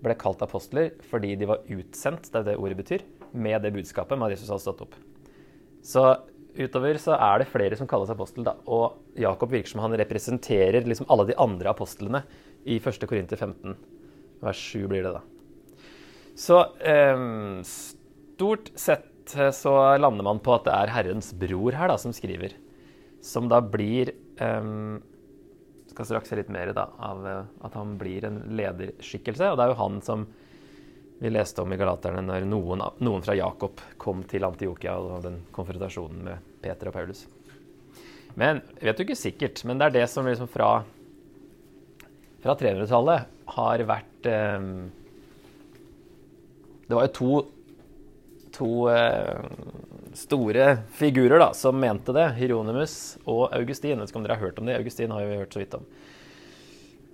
ble 0.00 0.16
kalt 0.18 0.42
apostler 0.42 0.94
fordi 1.10 1.34
de 1.38 1.48
var 1.50 1.62
utsendt, 1.70 2.30
det 2.32 2.40
er 2.40 2.48
det 2.50 2.58
ordet 2.58 2.78
betyr, 2.80 3.04
med 3.30 3.62
det 3.62 3.72
budskapet 3.74 4.18
med 4.18 4.30
at 4.30 4.38
Jesus 4.38 4.50
hadde 4.50 4.64
stått 4.64 4.84
opp. 4.86 4.96
Så 5.86 6.04
utover 6.56 6.98
så 7.00 7.14
er 7.14 7.40
det 7.40 7.50
flere 7.52 7.78
som 7.78 7.88
kalles 7.88 8.10
apostel, 8.12 8.44
da. 8.48 8.56
Og 8.66 9.14
Jakob 9.20 9.52
virker 9.52 9.70
som 9.70 9.84
han 9.84 9.94
representerer 10.00 10.88
liksom 10.88 11.08
alle 11.12 11.28
de 11.30 11.38
andre 11.40 11.70
apostlene 11.70 12.24
i 12.64 12.80
1. 12.80 13.06
Korinter 13.06 13.38
15. 13.38 13.76
Vers 14.40 14.64
7 14.72 14.88
blir 14.90 15.06
det, 15.06 15.14
da. 15.14 15.22
Så 16.40 16.58
eh, 16.80 17.22
stort 17.68 18.72
sett 18.74 19.06
så 19.54 19.74
lander 20.00 20.26
man 20.26 20.40
på 20.42 20.56
at 20.56 20.64
det 20.66 20.74
er 20.74 20.90
Herrens 20.90 21.30
bror 21.38 21.76
her 21.76 21.92
da, 21.92 21.98
som 22.00 22.14
skriver. 22.16 22.56
Som 23.22 23.50
da 23.50 23.60
blir 23.60 24.12
um, 24.40 25.00
Skal 25.90 26.06
straks 26.08 26.30
se 26.30 26.38
litt 26.38 26.52
mer 26.52 26.70
da, 26.76 26.86
av 26.96 27.26
at 27.26 27.74
han 27.76 27.96
blir 28.00 28.24
en 28.28 28.38
lederskikkelse. 28.56 29.50
Og 29.50 29.58
det 29.58 29.66
er 29.66 29.72
jo 29.72 29.80
han 29.82 29.98
som 30.06 30.28
vi 31.20 31.30
leste 31.30 31.60
om 31.60 31.72
i 31.72 31.76
Galaterne 31.76 32.22
når 32.24 32.46
noen, 32.48 32.80
noen 33.04 33.24
fra 33.24 33.34
Jakob 33.36 33.82
kom 34.00 34.22
til 34.28 34.46
Antiokia 34.46 34.94
og 34.96 35.26
den 35.26 35.42
konfrontasjonen 35.52 36.22
med 36.24 36.46
Peter 36.62 36.88
og 36.88 36.94
Paulus. 36.96 37.26
Men 38.40 38.62
jeg 38.78 38.88
vet 38.88 39.02
jo 39.02 39.04
ikke 39.04 39.18
sikkert, 39.18 39.60
men 39.68 39.76
det 39.76 39.90
er 39.90 39.96
det 39.98 40.06
som 40.08 40.24
liksom 40.24 40.48
fra, 40.48 40.70
fra 42.40 42.54
300-tallet 42.56 43.52
har 43.56 43.84
vært 43.90 44.30
eh, 44.30 44.64
Det 46.88 46.96
var 46.96 47.06
jo 47.06 47.14
to, 47.18 47.30
to 48.56 48.70
eh, 48.94 49.44
store 50.20 50.70
figurer 50.96 51.40
da, 51.40 51.50
som 51.56 51.78
mente 51.80 52.14
det. 52.16 52.26
Hieronymus 52.36 52.94
og 53.24 53.48
Augustin. 53.56 53.96
Jeg 53.96 54.02
vet 54.02 54.12
ikke 54.12 54.20
om 54.20 54.26
dere 54.26 54.36
har 54.38 54.48
hørt 54.48 54.60
om 54.60 54.68
det. 54.68 54.78
Augustin 54.78 55.14
har 55.14 55.26
vi 55.26 55.38
hørt 55.40 55.56
så 55.56 55.62
vidt 55.62 55.76
om. 55.78 55.86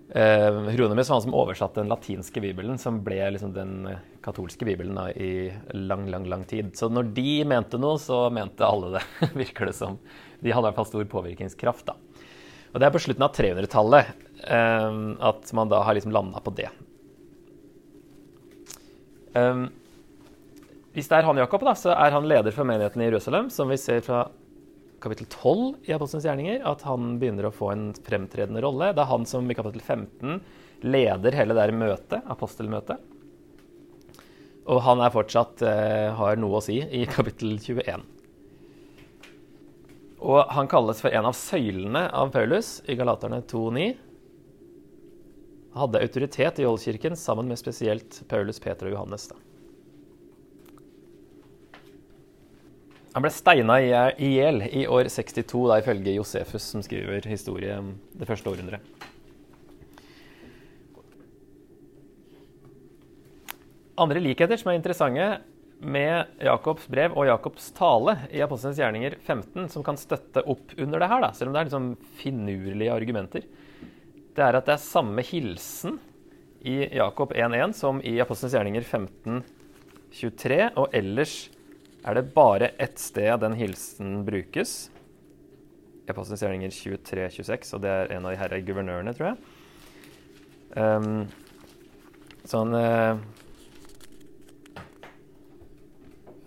Uh, 0.06 0.68
Hieronymus 0.70 1.08
var 1.10 1.16
han 1.16 1.24
som 1.24 1.34
oversatte 1.34 1.80
den 1.80 1.90
latinske 1.90 2.42
bibelen, 2.42 2.78
som 2.78 3.00
ble 3.04 3.18
liksom 3.34 3.50
den 3.56 3.88
eh, 3.90 4.04
katolske 4.22 4.68
bibelen 4.68 4.94
da, 4.94 5.08
i 5.10 5.50
lang, 5.74 6.06
lang 6.10 6.28
lang 6.30 6.44
tid. 6.46 6.70
Så 6.78 6.88
når 6.92 7.10
de 7.16 7.40
mente 7.48 7.80
noe, 7.82 7.98
så 8.02 8.26
mente 8.34 8.66
alle 8.66 8.98
det, 8.98 9.04
virker 9.42 9.70
det 9.70 9.74
som. 9.78 9.98
De 10.38 10.52
hadde 10.54 10.66
i 10.66 10.70
hvert 10.70 10.78
fall 10.78 10.90
stor 10.92 11.08
påvirkningskraft. 11.16 11.90
da. 11.90 11.98
Og 12.72 12.80
det 12.80 12.86
er 12.86 12.94
på 12.94 13.00
slutten 13.02 13.24
av 13.24 13.32
300-tallet 13.32 14.08
um, 14.52 15.16
at 15.24 15.52
man 15.56 15.70
da 15.72 15.80
har 15.86 15.96
liksom 15.96 16.12
landa 16.12 16.42
på 16.44 16.52
det. 16.58 16.68
Um, 19.32 19.70
hvis 20.96 21.10
det 21.10 21.18
er 21.18 21.26
han 21.28 21.36
Jakob, 21.36 21.60
da, 21.60 21.74
så 21.76 21.90
er 21.92 22.14
han 22.14 22.24
leder 22.24 22.54
for 22.56 22.64
menigheten 22.64 23.02
i 23.04 23.10
Jerusalem, 23.10 23.50
som 23.52 23.68
vi 23.68 23.76
ser 23.76 24.00
fra 24.00 24.22
kapittel 25.04 25.26
12 25.28 25.90
i 25.90 25.92
Apostelens 25.92 26.24
gjerninger 26.24 26.62
at 26.64 26.86
han 26.88 27.18
begynner 27.20 27.50
å 27.50 27.52
få 27.52 27.68
en 27.74 27.90
fremtredende 28.06 28.62
rolle. 28.64 28.94
Det 28.96 29.02
er 29.04 29.10
han 29.10 29.26
som 29.28 29.44
i 29.44 29.56
kapittel 29.58 29.82
15 29.84 30.40
leder 30.88 31.36
hele 31.36 31.56
det 31.58 31.66
møtet, 31.76 32.24
apostelmøtet. 32.32 33.02
Og 34.72 34.80
han 34.88 35.04
er 35.04 35.12
fortsatt 35.12 35.60
eh, 35.68 36.16
har 36.16 36.40
noe 36.40 36.58
å 36.58 36.64
si 36.64 36.80
i 36.80 37.04
kapittel 37.12 37.58
21. 37.60 38.06
Og 40.26 40.40
han 40.56 40.72
kalles 40.72 41.04
for 41.04 41.12
en 41.12 41.28
av 41.28 41.36
søylene 41.36 42.06
av 42.08 42.32
Paulus 42.32 42.78
i 42.88 42.96
Galaterne 42.96 43.42
2,9. 43.44 43.90
Han 45.76 45.82
Hadde 45.84 46.00
autoritet 46.08 46.62
i 46.62 46.64
Oldkirken 46.64 47.20
sammen 47.20 47.52
med 47.52 47.60
spesielt 47.60 48.22
Paulus, 48.32 48.62
Peter 48.64 48.88
og 48.88 48.96
Johannes. 48.96 49.28
da. 49.28 49.45
Han 53.16 53.24
ble 53.24 53.30
steina 53.32 53.78
i 53.80 54.26
hjel 54.34 54.58
i 54.76 54.82
år 54.92 55.08
62, 55.08 55.62
da, 55.70 55.78
ifølge 55.80 56.12
Josefus, 56.18 56.66
som 56.68 56.82
skriver 56.84 57.24
historie 57.24 57.78
det 58.12 58.28
første 58.28 58.50
århundret. 58.52 58.84
Andre 63.96 64.20
likheter 64.20 64.60
som 64.60 64.68
er 64.68 64.76
interessante 64.76 65.30
med 65.80 66.44
Jakobs 66.44 66.84
brev 66.92 67.16
og 67.16 67.30
Jakobs 67.30 67.70
tale 67.80 68.18
i 68.28 68.44
Apostelens 68.44 68.82
gjerninger 68.84 69.16
15, 69.24 69.72
som 69.72 69.88
kan 69.88 69.96
støtte 69.96 70.44
opp 70.44 70.76
under 70.76 71.00
det 71.00 71.08
her, 71.08 71.24
da, 71.24 71.32
selv 71.32 71.48
om 71.48 71.56
det 71.56 71.64
er 71.64 71.70
liksom 71.70 71.90
finurlige 72.20 72.92
argumenter, 73.00 73.48
det 74.36 74.44
er 74.44 74.60
at 74.60 74.68
det 74.68 74.76
er 74.76 74.88
samme 74.92 75.24
hilsen 75.24 75.96
i 76.68 76.82
Jakob 77.00 77.32
1.1 77.32 77.78
som 77.80 78.04
i 78.04 78.18
Apostelens 78.20 78.60
gjerninger 78.60 78.84
15, 78.84 79.44
23, 80.20 80.64
og 80.76 80.92
ellers 80.92 81.46
er 82.06 82.14
det 82.14 82.28
bare 82.34 82.70
ett 82.78 82.98
sted 83.02 83.40
den 83.42 83.56
hilsen 83.58 84.20
brukes. 84.26 84.90
Apostelens 86.06 86.44
gjerninger 86.44 86.70
23-26, 86.70 87.72
og 87.74 87.82
det 87.82 87.90
er 87.90 88.12
en 88.14 88.26
av 88.28 88.30
de 88.34 88.38
herre 88.38 88.60
guvernørene, 88.62 89.14
tror 89.16 89.32
jeg. 89.32 89.38
Um, 90.76 91.26
sånn 92.46 92.74
uh, 92.76 93.18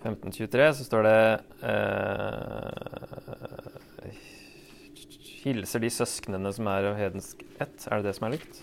1523 0.00 0.70
så 0.78 0.86
står 0.86 1.08
det 1.08 1.20
uh, 1.64 2.70
Hilser 5.40 5.80
de 5.80 5.88
søsknene 5.92 6.50
som 6.52 6.66
er 6.68 6.90
av 6.90 6.98
hedensk 7.00 7.40
ett. 7.60 7.86
Er 7.88 8.00
det 8.00 8.10
det 8.10 8.16
som 8.16 8.26
er 8.28 8.34
likt? 8.36 8.60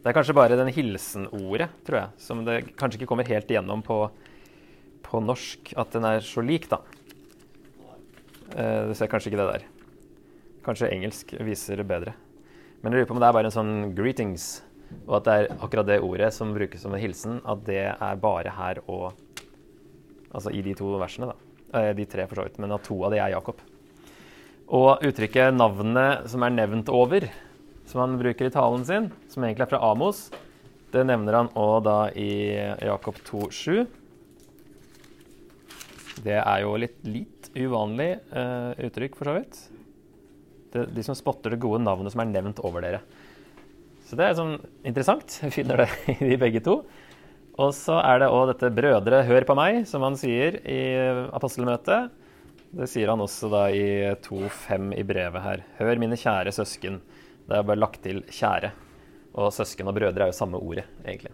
Det 0.00 0.08
er 0.08 0.16
kanskje 0.16 0.36
bare 0.36 0.56
den 0.56 0.70
hilsen-ordet, 0.72 1.68
tror 1.84 1.98
jeg, 1.98 2.08
som 2.24 2.40
det 2.46 2.62
kanskje 2.78 3.00
ikke 3.00 3.08
kommer 3.10 3.28
helt 3.28 3.50
igjennom 3.52 3.82
på 3.84 3.98
på 5.06 5.22
norsk 5.22 5.72
at 5.78 5.94
den 5.94 6.06
er 6.08 6.24
så 6.24 6.44
lik, 6.44 6.68
da. 6.70 6.82
Eh, 8.54 8.86
du 8.90 8.94
ser 8.94 9.10
kanskje 9.10 9.32
ikke 9.32 9.40
det 9.40 9.48
der. 9.52 9.66
Kanskje 10.66 10.90
engelsk 10.92 11.34
viser 11.46 11.80
det 11.80 11.88
bedre. 11.88 12.14
Men 12.82 12.92
jeg 12.92 13.00
lurer 13.02 13.10
på 13.10 13.16
om 13.16 13.22
det 13.22 13.28
er 13.28 13.36
bare 13.36 13.50
en 13.50 13.54
sånn 13.54 13.94
'greetings', 13.94 14.62
og 15.06 15.16
at 15.18 15.24
det 15.24 15.32
er 15.34 15.56
akkurat 15.58 15.86
det 15.86 16.02
ordet 16.02 16.32
som 16.32 16.54
brukes 16.54 16.80
som 16.82 16.94
en 16.94 17.00
hilsen, 17.00 17.40
at 17.44 17.64
det 17.64 17.96
er 18.00 18.16
bare 18.16 18.50
her 18.50 18.82
og 18.86 19.14
Altså 20.36 20.50
i 20.52 20.60
de 20.60 20.74
to 20.74 20.84
versene, 21.00 21.30
da. 21.30 21.34
Eh, 21.78 21.94
de 21.94 22.04
tre, 22.04 22.26
for 22.26 22.36
så 22.36 22.44
vidt. 22.44 22.58
Men 22.58 22.72
at 22.72 22.82
to 22.84 22.98
av 23.06 23.10
de 23.10 23.16
er 23.16 23.30
Jakob. 23.30 23.56
Og 24.68 25.00
uttrykket 25.00 25.54
'navnet 25.54 26.28
som 26.28 26.42
er 26.42 26.50
nevnt 26.50 26.88
over', 26.88 27.30
som 27.86 28.00
han 28.00 28.18
bruker 28.18 28.46
i 28.46 28.50
talen 28.50 28.84
sin, 28.84 29.12
som 29.28 29.42
egentlig 29.44 29.62
er 29.62 29.70
fra 29.70 29.90
Amos, 29.90 30.30
det 30.92 31.06
nevner 31.06 31.32
han 31.32 31.48
òg 31.48 31.84
da 31.84 32.10
i 32.14 32.56
Jakob 32.82 33.14
2,7. 33.24 33.86
Det 36.24 36.38
er 36.40 36.62
jo 36.64 36.76
litt, 36.80 36.98
litt 37.04 37.50
uvanlig 37.56 38.14
uh, 38.32 38.72
uttrykk, 38.86 39.16
for 39.18 39.28
så 39.28 39.34
vidt. 39.36 39.58
Det, 40.72 40.86
de 40.96 41.04
som 41.04 41.16
spotter 41.16 41.52
det 41.52 41.60
gode 41.62 41.82
navnet 41.84 42.14
som 42.14 42.22
er 42.24 42.30
nevnt 42.30 42.62
over 42.64 42.84
dere. 42.84 43.02
Så 44.06 44.18
det 44.18 44.28
er 44.28 44.38
sånn 44.38 44.54
interessant. 44.86 45.40
Jeg 45.42 45.54
finner 45.54 45.84
det 45.84 45.90
i 46.16 46.30
de 46.32 46.38
begge 46.40 46.62
to. 46.64 46.80
Og 47.56 47.72
så 47.72 47.96
er 48.02 48.20
det 48.20 48.32
òg 48.32 48.50
dette 48.50 48.68
'brødre, 48.72 49.22
hør 49.24 49.46
på 49.48 49.56
meg', 49.56 49.84
som 49.88 50.04
han 50.04 50.16
sier 50.20 50.58
i 50.68 50.80
apostelmøtet. 51.36 52.10
Det 52.76 52.88
sier 52.90 53.08
han 53.08 53.22
også 53.24 53.48
da 53.48 53.62
i 53.72 54.12
2.5 54.26 54.92
i 54.98 55.04
brevet 55.08 55.42
her. 55.42 55.64
'Hør, 55.78 55.96
mine 56.02 56.18
kjære 56.20 56.52
søsken'. 56.52 57.00
Det 57.48 57.56
er 57.56 57.64
bare 57.64 57.80
lagt 57.80 58.02
til 58.04 58.22
'kjære'. 58.28 58.74
Og 59.36 59.52
søsken 59.52 59.88
og 59.88 59.96
brødre 59.96 60.28
er 60.28 60.32
jo 60.32 60.36
samme 60.36 60.60
ordet, 60.60 60.84
egentlig. 61.04 61.32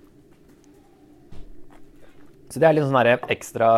Så 2.51 2.61
det 2.61 2.69
er 2.69 2.75
litt 2.77 2.87
sånn 2.87 3.31
ekstra 3.33 3.69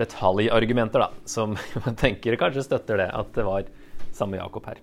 detaljargumenter 0.00 1.02
da, 1.02 1.10
som 1.28 1.56
man 1.84 1.98
tenker 1.98 2.38
kanskje 2.40 2.66
støtter 2.66 3.02
det, 3.02 3.10
at 3.12 3.34
det 3.36 3.46
var 3.46 3.68
samme 4.16 4.40
Jakob 4.40 4.68
her. 4.70 4.80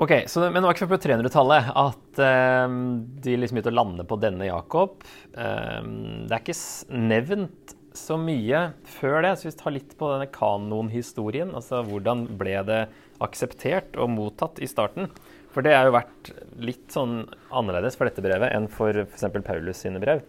Ok, 0.00 0.14
så, 0.32 0.46
Men 0.48 0.62
det 0.62 0.64
var 0.64 0.72
ikke 0.72 0.86
før 0.86 0.94
på 0.94 1.02
300-tallet 1.04 1.66
at 1.76 2.20
eh, 2.24 2.76
de 3.20 3.34
liksom 3.36 3.58
begynte 3.58 3.72
å 3.74 3.76
lande 3.76 4.06
på 4.08 4.16
denne 4.16 4.48
Jakob. 4.48 5.04
Eh, 5.36 5.82
det 6.24 6.32
er 6.32 6.40
ikke 6.40 6.96
nevnt 6.96 7.74
så 7.92 8.16
mye 8.16 8.62
før 8.88 9.18
det, 9.26 9.34
så 9.36 9.48
vi 9.48 9.52
tar 9.60 9.74
litt 9.74 9.92
på 10.00 10.08
denne 10.12 10.30
kanonhistorien. 10.32 11.52
Altså 11.52 11.82
hvordan 11.84 12.24
ble 12.40 12.56
det 12.70 12.80
akseptert 13.20 13.98
og 14.00 14.08
mottatt 14.14 14.62
i 14.64 14.70
starten? 14.70 15.10
For 15.52 15.66
det 15.66 15.74
har 15.76 15.90
jo 15.90 15.98
vært 15.98 16.32
litt 16.62 16.94
sånn 16.94 17.26
annerledes 17.52 17.98
for 17.98 18.08
dette 18.08 18.24
brevet 18.24 18.54
enn 18.56 18.70
for 18.72 19.02
f.eks. 19.04 19.26
Paulus 19.44 19.84
sine 19.84 20.00
brev. 20.00 20.24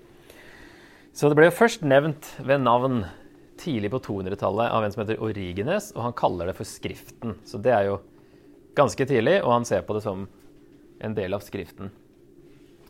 Så 1.12 1.28
det 1.28 1.36
ble 1.36 1.50
jo 1.50 1.56
først 1.56 1.84
nevnt 1.84 2.30
ved 2.40 2.64
navn 2.64 3.02
tidlig 3.62 3.92
på 3.94 4.00
200-tallet 4.06 4.72
av 4.72 4.86
en 4.86 4.94
som 4.94 5.04
heter 5.04 5.20
Origenes, 5.22 5.92
og 5.96 6.06
han 6.08 6.16
kaller 6.18 6.50
det 6.50 6.56
for 6.58 6.68
Skriften. 6.68 7.36
Så 7.46 7.60
det 7.62 7.74
er 7.76 7.90
jo 7.90 7.98
ganske 8.78 9.06
tidlig, 9.06 9.42
og 9.44 9.52
han 9.58 9.68
ser 9.68 9.84
på 9.86 9.98
det 9.98 10.06
som 10.06 10.24
en 11.04 11.18
del 11.18 11.36
av 11.36 11.44
Skriften. 11.46 11.92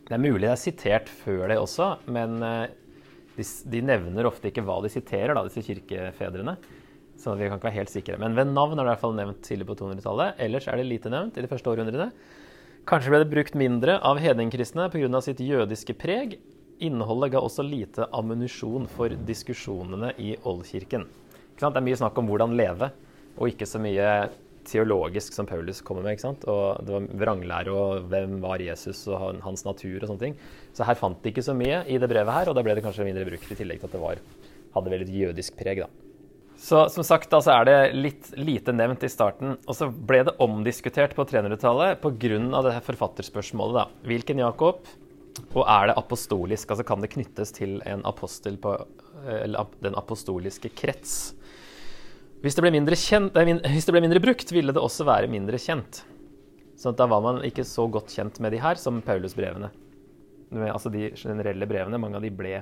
Det 0.06 0.14
er 0.14 0.22
mulig 0.22 0.46
det 0.46 0.54
er 0.54 0.60
sitert 0.60 1.10
før 1.10 1.48
det 1.50 1.58
også, 1.58 1.88
men 2.14 2.38
eh, 2.46 2.70
de, 3.36 3.46
de 3.74 3.82
nevner 3.90 4.28
ofte 4.28 4.50
ikke 4.50 4.64
hva 4.66 4.78
de 4.84 4.92
siterer, 4.92 5.34
da, 5.34 5.44
disse 5.46 5.64
kirkefedrene. 5.66 6.56
Så 7.22 7.34
vi 7.38 7.46
kan 7.46 7.58
ikke 7.58 7.68
være 7.68 7.80
helt 7.80 7.92
sikre. 7.92 8.18
Men 8.22 8.36
ved 8.38 8.50
navn 8.50 8.74
er 8.76 8.82
det 8.82 8.88
i 8.88 8.92
hvert 8.92 9.02
fall 9.02 9.18
nevnt 9.18 9.42
tidlig 9.46 9.68
på 9.68 9.76
200-tallet. 9.78 10.38
Ellers 10.42 10.66
er 10.70 10.78
det 10.78 10.88
lite 10.88 11.12
nevnt 11.12 11.36
i 11.38 11.44
de 11.44 11.50
første 11.50 11.70
århundrene. 11.70 12.08
Kanskje 12.88 13.12
ble 13.12 13.20
det 13.22 13.30
brukt 13.30 13.54
mindre 13.58 13.98
av 14.02 14.18
hedningkristne 14.18 14.88
pga. 14.90 15.20
sitt 15.22 15.42
jødiske 15.44 15.94
preg. 15.94 16.40
Innholdet 16.82 17.34
ga 17.34 17.42
også 17.42 17.64
lite 17.66 18.08
ammunisjon 18.14 18.88
for 18.90 19.12
diskusjonene 19.28 20.12
i 20.18 20.34
oldkirken. 20.48 21.06
Det 21.58 21.68
er 21.68 21.84
mye 21.84 21.98
snakk 22.00 22.16
om 22.18 22.30
hvordan 22.30 22.56
leve, 22.58 22.88
og 23.38 23.52
ikke 23.52 23.68
så 23.70 23.78
mye 23.82 24.08
teologisk 24.66 25.34
som 25.34 25.46
Paulus 25.46 25.82
kommer 25.84 26.06
med. 26.06 26.22
Og 26.50 26.82
det 26.82 26.94
var 26.94 27.08
vranglære 27.24 27.74
og 27.74 28.06
hvem 28.10 28.38
var 28.42 28.62
Jesus 28.62 29.04
og 29.10 29.42
hans 29.44 29.66
natur 29.66 30.02
og 30.02 30.08
sånne 30.10 30.24
ting. 30.26 30.38
Så 30.74 30.86
her 30.86 30.98
fant 30.98 31.22
de 31.22 31.32
ikke 31.32 31.44
så 31.44 31.54
mye 31.56 31.82
i 31.86 31.98
det 32.02 32.10
brevet 32.10 32.34
her, 32.34 32.50
og 32.50 32.58
da 32.58 32.64
ble 32.66 32.76
det 32.78 32.84
kanskje 32.84 33.06
mindre 33.06 33.26
brukt 33.28 33.50
i 33.52 33.58
tillegg 33.58 33.82
til 33.82 33.90
at 33.90 33.96
det 33.96 34.02
var, 34.02 34.22
hadde 34.76 34.94
veldig 34.96 35.20
jødisk 35.26 35.58
preg. 35.58 35.84
da. 35.84 35.90
Så 36.62 36.84
som 36.94 37.02
sagt, 37.02 37.30
da 37.32 37.40
så 37.42 37.56
er 37.56 37.66
det 37.66 37.78
litt 37.96 38.28
lite 38.38 38.74
nevnt 38.74 39.02
i 39.02 39.10
starten. 39.10 39.56
Og 39.66 39.74
så 39.74 39.88
ble 39.90 40.20
det 40.28 40.36
omdiskutert 40.42 41.16
på 41.18 41.26
300-tallet 41.26 41.98
pga. 42.02 42.74
forfatterspørsmålet. 42.86 43.74
da. 43.80 44.06
Hvilken 44.06 44.38
Jakob? 44.44 44.86
Og 45.52 45.62
er 45.64 45.90
det 45.90 45.98
apostolisk? 46.00 46.70
Altså 46.72 46.84
kan 46.86 47.02
det 47.02 47.12
knyttes 47.12 47.54
til 47.56 47.78
apostel 48.08 48.58
på 48.60 48.74
eller 49.32 49.70
den 49.84 49.96
apostoliske 49.98 50.72
krets? 50.76 51.34
Hvis 52.42 52.56
det, 52.58 52.64
kjent, 52.98 53.36
hvis 53.70 53.86
det 53.86 53.94
ble 53.94 54.02
mindre 54.02 54.22
brukt, 54.22 54.50
ville 54.50 54.74
det 54.74 54.82
også 54.82 55.06
være 55.06 55.30
mindre 55.30 55.60
kjent. 55.62 56.02
Så 56.74 56.90
da 56.98 57.06
var 57.06 57.22
man 57.22 57.44
ikke 57.46 57.62
så 57.68 57.86
godt 57.86 58.10
kjent 58.10 58.40
med 58.42 58.50
de 58.50 58.58
her 58.62 58.80
som 58.80 58.98
Paulus-brevene. 59.04 59.70
Altså 60.66 60.90
de 60.92 61.12
generelle 61.14 61.68
brevene, 61.70 62.00
mange 62.02 62.18
av 62.18 62.24
de 62.26 62.32
ble 62.34 62.56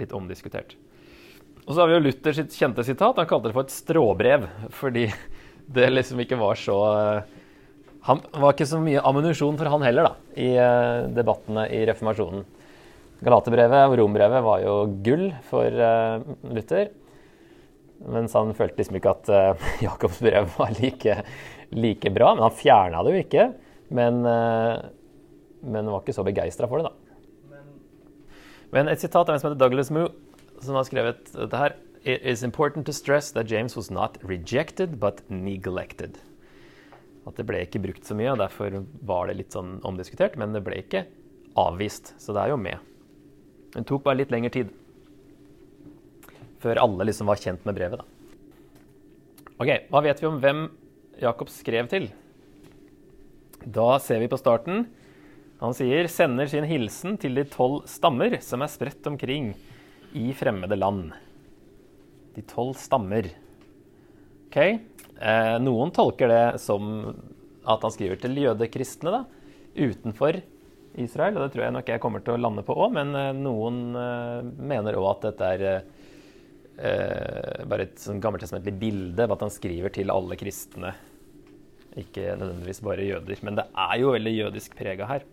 litt 0.00 0.14
omdiskutert. 0.16 0.72
Og 1.66 1.74
så 1.74 1.82
har 1.82 1.90
vi 1.90 1.98
jo 1.98 2.04
Luther 2.06 2.34
sitt 2.34 2.56
kjente 2.56 2.84
sitat. 2.86 3.20
Han 3.20 3.28
kalte 3.28 3.50
det 3.50 3.54
for 3.54 3.68
et 3.68 3.74
stråbrev 3.74 4.48
fordi 4.74 5.04
det 5.72 5.90
liksom 5.92 6.22
ikke 6.24 6.40
var 6.40 6.58
så 6.58 6.78
eh, 6.96 7.36
Han 8.08 8.22
var 8.34 8.54
ikke 8.54 8.66
så 8.66 8.80
mye 8.82 9.02
ammunisjon 9.06 9.58
for 9.58 9.70
han 9.70 9.84
heller, 9.86 10.08
da, 10.08 10.32
i 10.34 10.48
eh, 10.58 11.04
debattene 11.14 11.68
i 11.70 11.84
reformasjonen. 11.86 12.42
Galaterbrevet 13.22 13.86
og 13.86 13.94
Rombrevet 14.00 14.42
var 14.42 14.64
jo 14.64 14.72
gull 15.06 15.28
for 15.46 15.70
uh, 15.70 16.24
Luther. 16.50 16.88
Mens 18.10 18.34
han 18.34 18.50
følte 18.58 18.80
liksom 18.80 18.98
ikke 18.98 19.12
at 19.12 19.30
uh, 19.30 19.68
Jakobs 19.84 20.18
brev 20.24 20.48
var 20.56 20.74
like, 20.80 21.20
like, 21.70 22.10
bra. 22.10 22.32
Men 22.34 22.48
han 22.48 22.56
fjerna 22.58 23.04
det 23.06 23.14
jo 23.14 23.22
ikke. 23.22 23.46
Men, 23.94 24.24
men 24.24 25.90
var 25.92 26.00
ikke 26.00 26.14
så 26.16 26.24
begeistra 26.24 26.64
for 26.64 26.80
det, 26.80 26.88
da. 26.88 27.60
Men 28.72 28.88
et 28.88 29.02
sitat 29.04 29.28
av 29.28 29.36
en 29.36 29.42
som 29.42 29.50
heter 29.50 29.60
Douglas 29.60 29.92
Moo, 29.92 30.08
som 30.64 30.78
har 30.80 30.88
skrevet 30.88 31.28
dette 31.36 31.60
her. 31.60 31.76
It 32.02 32.24
is 32.24 32.42
important 32.42 32.88
to 32.88 32.96
stress 32.96 33.30
that 33.36 33.52
James 33.52 33.76
was 33.76 33.92
not 33.92 34.16
rejected, 34.24 34.98
but 34.98 35.20
neglected. 35.28 36.16
At 37.26 37.38
det 37.38 37.46
ble 37.46 37.60
ikke 37.62 37.82
brukt 37.82 38.06
så 38.06 38.16
mye, 38.18 38.32
og 38.32 38.40
derfor 38.42 38.80
var 39.06 39.28
det 39.28 39.38
litt 39.38 39.54
sånn 39.54 39.76
omdiskutert. 39.86 40.38
Men 40.40 40.54
det 40.54 40.64
ble 40.66 40.80
ikke 40.82 41.04
avvist, 41.58 42.14
så 42.18 42.34
det 42.34 42.42
er 42.44 42.54
jo 42.54 42.60
med. 42.60 42.78
Det 43.72 43.84
tok 43.88 44.04
bare 44.04 44.20
litt 44.20 44.32
lengre 44.34 44.52
tid 44.52 44.72
før 46.62 46.78
alle 46.78 47.08
liksom 47.08 47.26
var 47.26 47.40
kjent 47.42 47.64
med 47.66 47.74
brevet. 47.74 47.98
da. 47.98 48.06
Ok, 49.58 49.70
Hva 49.90 50.02
vet 50.04 50.20
vi 50.22 50.28
om 50.28 50.40
hvem 50.42 50.66
Jakob 51.22 51.50
skrev 51.50 51.88
til? 51.90 52.08
Da 53.62 53.98
ser 54.02 54.22
vi 54.22 54.30
på 54.30 54.38
starten. 54.38 54.86
Han 55.60 55.74
sier 55.74 56.08
'sender 56.08 56.48
sin 56.48 56.64
hilsen 56.64 57.18
til 57.18 57.34
de 57.34 57.44
tolv 57.44 57.86
stammer 57.86 58.40
som 58.42 58.62
er 58.62 58.66
spredt 58.66 59.06
omkring' 59.06 59.54
i 60.14 60.32
fremmede 60.32 60.76
land. 60.76 61.12
De 62.34 62.42
tolv 62.42 62.74
stammer. 62.74 63.30
Ok. 64.48 64.80
Eh, 65.22 65.56
noen 65.62 65.92
tolker 65.94 66.30
det 66.30 66.44
som 66.62 67.12
at 67.62 67.84
han 67.84 67.94
skriver 67.94 68.18
til 68.18 68.40
jødekristne 68.42 69.12
da, 69.14 69.20
utenfor 69.78 70.40
Israel. 71.00 71.36
Og 71.38 71.44
det 71.44 71.52
tror 71.54 71.66
jeg 71.66 71.76
nok 71.76 71.92
jeg 71.92 72.02
kommer 72.02 72.24
til 72.24 72.34
å 72.36 72.42
lande 72.42 72.64
på 72.66 72.76
òg, 72.76 72.94
men 72.96 73.14
eh, 73.18 73.30
noen 73.36 73.82
eh, 73.98 74.40
mener 74.72 74.98
òg 74.98 75.08
at 75.12 75.26
dette 75.28 75.50
er 75.56 75.64
eh, 75.70 77.62
bare 77.68 77.86
et 77.86 78.02
sånn 78.02 78.22
gammeltestamentlig 78.22 78.74
bilde 78.80 79.28
på 79.28 79.36
at 79.38 79.46
han 79.46 79.54
skriver 79.54 79.94
til 79.94 80.12
alle 80.14 80.38
kristne. 80.40 80.94
Ikke 82.00 82.34
nødvendigvis 82.40 82.82
bare 82.84 83.06
jøder. 83.06 83.44
Men 83.46 83.60
det 83.60 83.68
er 83.68 83.94
jo 84.00 84.14
veldig 84.16 84.34
jødisk 84.34 84.76
prega 84.78 85.08
her. 85.10 85.28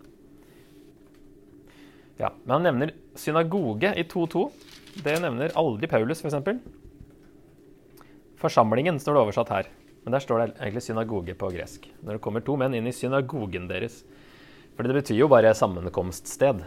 Ja, 2.20 2.34
Men 2.44 2.58
han 2.58 2.66
nevner 2.68 2.92
synagoge 3.16 3.94
i 3.96 4.04
2.2. 4.04 4.44
Det 5.00 5.14
nevner 5.22 5.54
aldri 5.56 5.88
Paulus, 5.88 6.20
f.eks. 6.20 6.36
For 8.36 8.48
Forsamlingen 8.48 9.00
står 9.00 9.16
det 9.16 9.22
oversatt 9.24 9.52
her. 9.54 9.70
Men 10.04 10.16
der 10.16 10.24
står 10.24 10.40
det 10.40 10.46
egentlig 10.56 10.82
synagoge 10.84 11.34
på 11.36 11.50
gresk. 11.52 11.88
Når 12.00 12.16
det 12.16 12.24
kommer 12.24 12.44
to 12.44 12.56
menn 12.60 12.74
inn 12.76 12.88
i 12.88 12.94
synagogen 12.96 13.68
deres. 13.68 14.00
For 14.76 14.86
det 14.86 14.96
betyr 14.96 15.18
jo 15.18 15.28
bare 15.28 15.52
sammenkomststed. 15.56 16.62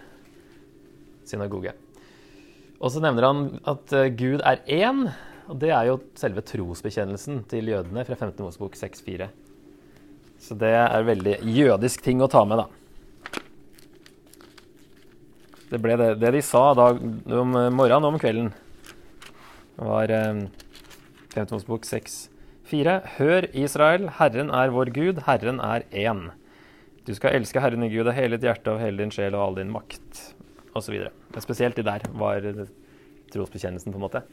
Synagoge. 1.25 1.73
Og 2.83 2.91
så 2.93 3.01
nevner 3.01 3.25
han 3.29 3.45
at 3.69 3.93
eh, 3.95 4.11
Gud 4.13 4.43
er 4.45 4.61
én. 4.67 5.07
Og 5.49 5.57
det 5.59 5.71
er 5.73 5.89
jo 5.89 6.01
selve 6.19 6.43
trosbekjennelsen 6.45 7.41
til 7.51 7.71
jødene 7.73 8.05
fra 8.05 8.15
15. 8.19 8.37
Mosebok 8.43 8.77
6.4. 8.79 9.27
Så 10.43 10.55
det 10.59 10.73
er 10.75 11.07
veldig 11.07 11.37
jødisk 11.47 12.03
ting 12.03 12.21
å 12.21 12.29
ta 12.31 12.43
med, 12.45 12.59
da. 12.59 12.67
Det 15.71 15.79
ble 15.81 15.95
det, 15.97 16.09
det 16.21 16.33
de 16.35 16.41
sa 16.45 16.67
da, 16.77 16.91
om 16.93 17.55
morgenen 17.73 18.05
og 18.05 18.13
om 18.13 18.21
kvelden. 18.21 18.51
Var 19.79 20.13
eh, 20.13 20.43
5. 21.33 21.49
Mosebok 21.55 21.87
6,4. 22.73 22.93
Hør, 23.19 23.45
Israel, 23.53 24.07
Herren 24.17 24.49
er 24.49 24.71
vår 24.73 24.89
Gud, 24.95 25.19
Herren 25.27 25.59
er 25.61 25.83
én. 25.93 26.31
Du 27.05 27.13
skal 27.13 27.35
elske 27.37 27.61
Herren 27.61 27.83
i 27.85 27.91
Gud 27.91 28.07
av 28.07 28.15
hele 28.17 28.39
ditt 28.39 28.47
hjerte 28.47 28.73
og 28.73 28.81
hele 28.81 29.03
din 29.03 29.13
sjel 29.13 29.35
og 29.35 29.43
all 29.43 29.59
din 29.59 29.71
makt, 29.73 30.33
osv. 30.73 30.95
Spesielt 31.43 31.77
de 31.77 31.85
der 31.85 32.05
var 32.17 32.41
trosbekjennelsen, 33.33 33.93
på 33.93 33.99
en 33.99 34.05
måte. 34.07 34.23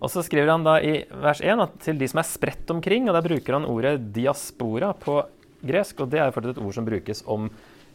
Og 0.00 0.10
så 0.12 0.24
skriver 0.24 0.52
han 0.52 0.64
da 0.64 0.78
i 0.80 1.02
vers 1.22 1.42
1 1.44 1.60
at 1.64 1.76
til 1.84 2.00
de 2.00 2.08
som 2.08 2.22
er 2.22 2.28
spredt 2.28 2.72
omkring, 2.72 3.08
og 3.08 3.18
der 3.18 3.26
bruker 3.26 3.58
han 3.58 3.68
ordet 3.68 3.98
diaspora 4.16 4.92
på 4.96 5.20
gresk, 5.64 6.00
og 6.00 6.12
det 6.12 6.22
er 6.22 6.32
fortsatt 6.32 6.56
et 6.56 6.64
ord 6.64 6.76
som 6.76 6.88
brukes 6.88 7.22
om 7.30 7.50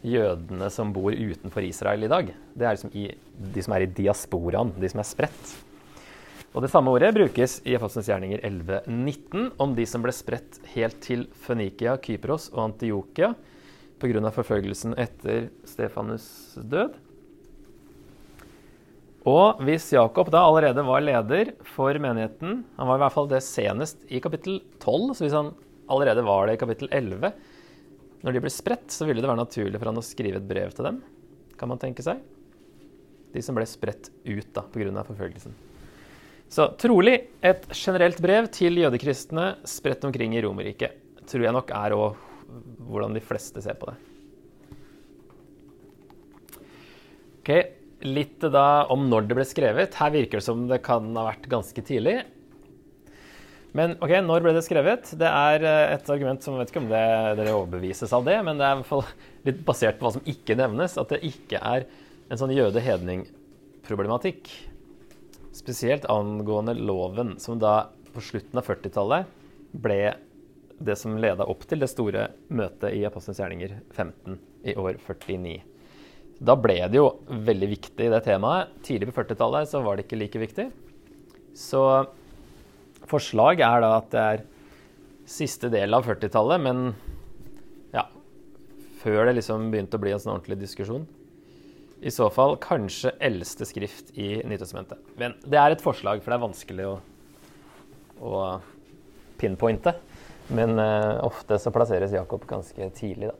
jødene 0.06 0.70
som 0.72 0.94
bor 0.94 1.12
utenfor 1.12 1.66
Israel 1.66 2.06
i 2.06 2.12
dag. 2.12 2.30
Det 2.54 2.66
er 2.66 2.78
liksom 2.78 2.94
i, 2.94 3.10
de 3.54 3.66
som 3.66 3.74
er 3.74 3.84
i 3.84 3.90
diasporaen, 3.98 4.72
de 4.78 4.92
som 4.92 5.02
er 5.02 5.10
spredt. 5.10 5.58
Og 6.50 6.64
Det 6.64 6.70
samme 6.72 6.90
ordet 6.90 7.12
brukes 7.14 7.60
i 7.62 7.76
Apostelens 7.78 8.08
gjerninger 8.10 8.40
11.19 8.42 9.52
om 9.62 9.74
de 9.76 9.84
som 9.86 10.02
ble 10.02 10.10
spredt 10.14 10.58
helt 10.72 10.98
til 11.04 11.28
Fønikia, 11.44 11.94
Kypros 12.02 12.48
og 12.50 12.64
Antiokia 12.64 13.36
pga. 14.02 14.32
forfølgelsen 14.34 14.96
etter 14.98 15.46
Stefanus' 15.68 16.58
død. 16.58 16.96
Og 19.30 19.62
hvis 19.62 19.92
Jakob 19.92 20.32
da 20.32 20.42
allerede 20.42 20.82
var 20.82 21.04
leder 21.04 21.52
for 21.68 21.92
menigheten 22.00 22.62
Han 22.78 22.88
var 22.88 22.96
i 22.96 23.02
hvert 23.02 23.12
fall 23.12 23.28
det 23.28 23.42
senest 23.44 24.00
i 24.08 24.18
kapittel 24.18 24.62
12, 24.80 25.14
så 25.14 25.26
hvis 25.26 25.36
han 25.36 25.52
allerede 25.92 26.24
var 26.24 26.48
det 26.48 26.56
i 26.56 26.62
kapittel 26.64 26.88
11 26.90 27.32
når 28.20 28.36
de 28.36 28.40
ble 28.44 28.50
spredt, 28.52 28.90
så 28.92 29.06
ville 29.08 29.22
det 29.22 29.28
være 29.30 29.40
naturlig 29.40 29.78
for 29.78 29.88
han 29.88 30.00
å 30.00 30.04
skrive 30.04 30.42
et 30.42 30.48
brev 30.48 30.74
til 30.76 30.84
dem, 30.84 30.98
kan 31.56 31.70
man 31.70 31.80
tenke 31.80 32.04
seg. 32.04 32.20
De 33.32 33.40
som 33.40 33.56
ble 33.56 33.64
spredt 33.64 34.10
ut 34.26 34.50
da, 34.52 34.66
pga. 34.68 35.04
forfølgelsen. 35.08 35.69
Så 36.50 36.66
trolig 36.82 37.16
et 37.46 37.66
generelt 37.70 38.18
brev 38.22 38.48
til 38.50 38.80
jødekristne 38.80 39.52
spredt 39.68 40.02
omkring 40.08 40.34
i 40.34 40.42
Romerriket. 40.42 40.96
Tror 41.30 41.46
jeg 41.46 41.54
nok 41.54 41.70
er 41.78 41.94
òg 41.94 42.24
hvordan 42.90 43.14
de 43.14 43.22
fleste 43.22 43.62
ser 43.62 43.76
på 43.78 43.92
det. 43.92 43.98
Ok, 47.40 47.52
Litt 48.00 48.40
da 48.40 48.86
om 48.88 49.02
når 49.12 49.26
det 49.28 49.36
ble 49.36 49.44
skrevet. 49.44 49.96
Her 50.00 50.12
virker 50.14 50.40
det 50.40 50.46
som 50.46 50.62
det 50.70 50.80
kan 50.86 51.10
ha 51.18 51.26
vært 51.26 51.48
ganske 51.52 51.82
tidlig. 51.84 52.22
Men 53.76 53.92
ok, 54.00 54.14
når 54.24 54.46
ble 54.46 54.54
det 54.56 54.64
skrevet? 54.64 55.12
Det 55.20 55.28
er 55.28 55.66
eh, 55.68 55.92
et 55.94 56.08
argument 56.10 56.42
som 56.42 56.56
jeg 56.56 56.64
vet 56.64 56.72
ikke 56.72 56.80
om 56.82 56.88
det, 56.90 57.02
dere 57.38 57.52
overbevises 57.58 58.14
av 58.16 58.24
det, 58.26 58.38
men 58.46 58.58
det 58.58 58.64
er 58.66 58.72
i 58.72 58.80
hvert 58.80 58.88
fall 58.88 59.04
litt 59.46 59.60
basert 59.68 60.00
på 60.00 60.08
hva 60.08 60.14
som 60.16 60.26
ikke 60.32 60.56
nevnes, 60.58 60.96
at 60.98 61.12
det 61.12 61.20
ikke 61.28 61.60
er 61.60 61.86
en 62.32 62.40
sånn 62.40 62.56
jøde-hedning-problematikk. 62.56 64.50
Spesielt 65.52 66.04
angående 66.10 66.74
loven, 66.78 67.34
som 67.42 67.58
da 67.58 67.90
på 68.14 68.22
slutten 68.22 68.58
av 68.58 68.66
40-tallet 68.66 69.26
ble 69.72 70.14
det 70.80 70.96
som 70.96 71.18
leda 71.20 71.44
opp 71.50 71.66
til 71.68 71.82
det 71.82 71.90
store 71.92 72.30
møtet 72.48 72.94
i 72.96 73.02
Apostelens 73.06 73.42
gjerninger 73.42 73.74
15 73.92 74.38
i 74.70 74.76
år 74.78 74.96
49. 75.06 75.58
Da 76.40 76.56
ble 76.56 76.78
det 76.88 76.96
jo 76.96 77.10
veldig 77.28 77.68
viktig, 77.74 78.06
det 78.08 78.22
temaet. 78.24 78.72
Tidlig 78.86 79.10
på 79.10 79.18
40-tallet 79.20 79.68
så 79.68 79.82
var 79.84 79.98
det 79.98 80.06
ikke 80.06 80.20
like 80.22 80.40
viktig. 80.40 80.70
Så 81.56 81.82
forslag 83.10 83.60
er 83.66 83.84
da 83.84 83.92
at 83.98 84.08
det 84.14 84.24
er 84.24 84.44
siste 85.28 85.68
del 85.72 85.94
av 85.94 86.06
40-tallet, 86.08 86.62
men 86.64 86.92
ja 87.94 88.06
Før 89.02 89.26
det 89.28 89.36
liksom 89.38 89.68
begynte 89.72 89.98
å 89.98 90.02
bli 90.02 90.14
en 90.14 90.22
sånn 90.22 90.34
ordentlig 90.38 90.62
diskusjon. 90.62 91.04
I 92.00 92.10
så 92.10 92.30
fall 92.32 92.54
kanskje 92.56 93.12
eldste 93.20 93.66
skrift 93.68 94.14
i 94.16 94.38
Nytestamentet. 94.48 94.98
Men 95.20 95.34
det 95.44 95.58
er 95.60 95.74
et 95.74 95.82
forslag, 95.84 96.22
for 96.22 96.32
det 96.32 96.38
er 96.38 96.46
vanskelig 96.46 96.86
å, 96.88 96.94
å 98.24 98.40
pinpointe. 99.40 99.92
Men 100.48 100.80
uh, 100.80 101.20
ofte 101.26 101.58
så 101.60 101.72
plasseres 101.74 102.14
Jakob 102.16 102.46
ganske 102.48 102.88
tidlig, 102.96 103.28
da. 103.28 103.36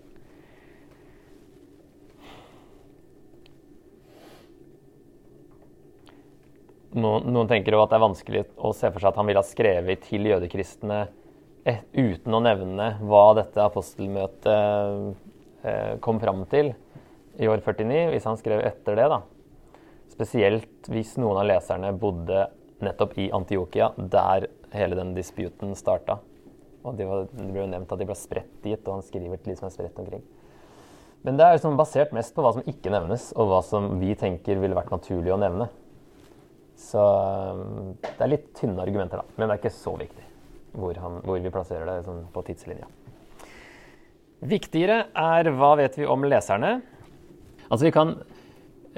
Noen, 7.00 7.30
noen 7.30 7.48
tenker 7.48 7.72
jo 7.72 7.80
at 7.84 7.92
det 7.92 7.96
er 8.00 8.02
vanskelig 8.02 8.44
å 8.58 8.72
se 8.74 8.90
for 8.90 8.98
seg 8.98 9.12
at 9.12 9.18
han 9.20 9.28
ville 9.28 9.40
ha 9.40 9.46
skrevet 9.46 10.02
til 10.08 10.26
jødekristne 10.26 11.04
et, 11.62 11.84
uten 11.94 12.34
å 12.34 12.40
nevne 12.42 12.88
hva 13.06 13.28
dette 13.38 13.62
apostelmøtet 13.62 14.50
eh, 15.62 15.92
kom 16.02 16.18
fram 16.18 16.42
til 16.50 16.72
i 17.38 17.48
år 17.48 17.62
49, 17.64 18.08
hvis 18.14 18.26
han 18.28 18.40
skrev 18.40 18.64
etter 18.66 18.98
det. 18.98 19.06
da. 19.12 19.20
Spesielt 20.10 20.90
hvis 20.90 21.14
noen 21.20 21.38
av 21.40 21.46
leserne 21.48 21.92
bodde 21.96 22.48
nettopp 22.80 23.16
i 23.20 23.30
Antiokia, 23.36 23.92
der 23.96 24.48
hele 24.74 24.98
den 24.98 25.14
disputen 25.14 25.74
starta. 25.78 26.18
Og 26.80 26.96
det, 26.96 27.06
var, 27.08 27.26
det, 27.28 27.46
ble 27.52 27.62
jo 27.62 27.70
nevnt 27.70 27.90
at 27.92 28.00
de 28.00 28.08
ble 28.08 28.16
spredt 28.16 28.62
dit, 28.64 28.80
og 28.86 28.98
han 28.98 29.04
skriver 29.04 29.40
til 29.40 29.52
de 29.52 29.58
som 29.58 29.68
er 29.68 29.74
spredt 29.74 29.98
omkring. 30.00 30.22
Men 31.26 31.36
det 31.36 31.44
er 31.44 31.58
liksom 31.58 31.76
basert 31.76 32.14
mest 32.16 32.32
på 32.32 32.44
hva 32.44 32.54
som 32.56 32.64
ikke 32.68 32.92
nevnes, 32.92 33.30
og 33.36 33.50
hva 33.50 33.60
som 33.66 33.90
vi 34.00 34.14
tenker 34.16 34.60
ville 34.62 34.76
vært 34.76 34.92
naturlig 34.94 35.34
å 35.34 35.40
nevne. 35.40 35.68
Så 36.80 37.00
um, 37.00 37.92
det 38.00 38.24
er 38.24 38.32
litt 38.32 38.48
tynne 38.56 38.80
argumenter, 38.80 39.20
da. 39.20 39.36
Men 39.36 39.50
det 39.50 39.56
er 39.56 39.60
ikke 39.60 39.76
så 39.76 39.92
viktig 40.00 40.24
hvor, 40.72 40.96
han, 41.02 41.18
hvor 41.26 41.42
vi 41.42 41.52
plasserer 41.52 41.88
det 41.88 42.06
sånn 42.06 42.22
på 42.32 42.44
tidslinja. 42.46 42.88
Viktigere 44.48 45.10
er 45.12 45.50
hva 45.52 45.74
vet 45.76 45.98
vi 46.00 46.06
om 46.08 46.24
leserne? 46.24 46.78
Altså 47.70 47.86
Vi 47.86 47.94
kan 47.94 48.14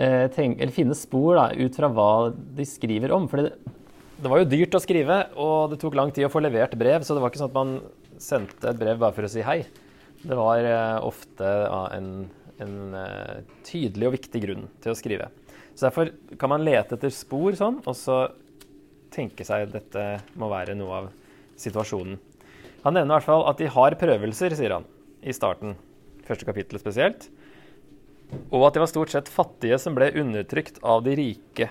eh, 0.00 0.26
tenke, 0.32 0.70
finne 0.74 0.96
spor 0.96 1.36
da, 1.36 1.46
ut 1.52 1.76
fra 1.76 1.90
hva 1.92 2.10
de 2.32 2.66
skriver 2.68 3.12
om. 3.14 3.28
For 3.30 3.44
det, 3.44 3.76
det, 4.16 4.30
var 4.30 4.42
jo 4.42 4.50
dyrt 4.50 4.76
å 4.78 4.82
skrive, 4.82 5.18
og 5.36 5.72
det 5.72 5.80
tok 5.82 5.98
lang 5.98 6.12
tid 6.14 6.28
å 6.28 6.32
få 6.32 6.42
levert 6.44 6.76
brev. 6.80 7.04
Så 7.04 7.14
det 7.16 7.24
var 7.24 7.32
ikke 7.32 7.42
sånn 7.42 7.52
at 7.52 7.58
man 7.60 7.76
sendte 8.22 8.70
et 8.70 8.80
brev 8.80 9.00
bare 9.02 9.16
for 9.16 9.28
å 9.28 9.32
si 9.32 9.44
hei. 9.44 9.60
Det 10.22 10.38
var 10.38 10.64
eh, 10.64 10.98
ofte 11.04 11.44
ja, 11.44 11.82
en, 11.98 12.10
en 12.62 12.98
eh, 12.98 13.38
tydelig 13.68 14.08
og 14.08 14.16
viktig 14.16 14.44
grunn 14.46 14.68
til 14.82 14.94
å 14.94 14.98
skrive. 14.98 15.28
Så 15.72 15.88
Derfor 15.88 16.12
kan 16.38 16.52
man 16.52 16.64
lete 16.64 16.96
etter 16.96 17.12
spor 17.12 17.56
sånn, 17.58 17.80
og 17.84 17.96
så 17.96 18.24
tenke 19.12 19.44
seg 19.44 19.66
at 19.66 19.74
dette 19.74 20.04
må 20.40 20.48
være 20.52 20.76
noe 20.76 21.02
av 21.02 21.08
situasjonen. 21.60 22.16
Han 22.82 22.96
nevner 22.96 23.12
i 23.12 23.16
hvert 23.18 23.28
fall 23.28 23.44
at 23.50 23.60
de 23.60 23.68
har 23.70 23.96
prøvelser, 24.00 24.56
sier 24.58 24.74
han, 24.74 24.86
i 25.22 25.34
starten. 25.36 25.76
Første 26.26 26.46
kapittel 26.48 26.80
spesielt. 26.80 27.28
Og 28.52 28.66
at 28.66 28.76
det 28.76 28.82
var 28.82 28.90
stort 28.90 29.12
sett 29.12 29.30
fattige 29.32 29.78
som 29.80 29.96
ble 29.96 30.10
undertrykt 30.20 30.80
av 30.84 31.04
de 31.06 31.16
rike. 31.18 31.68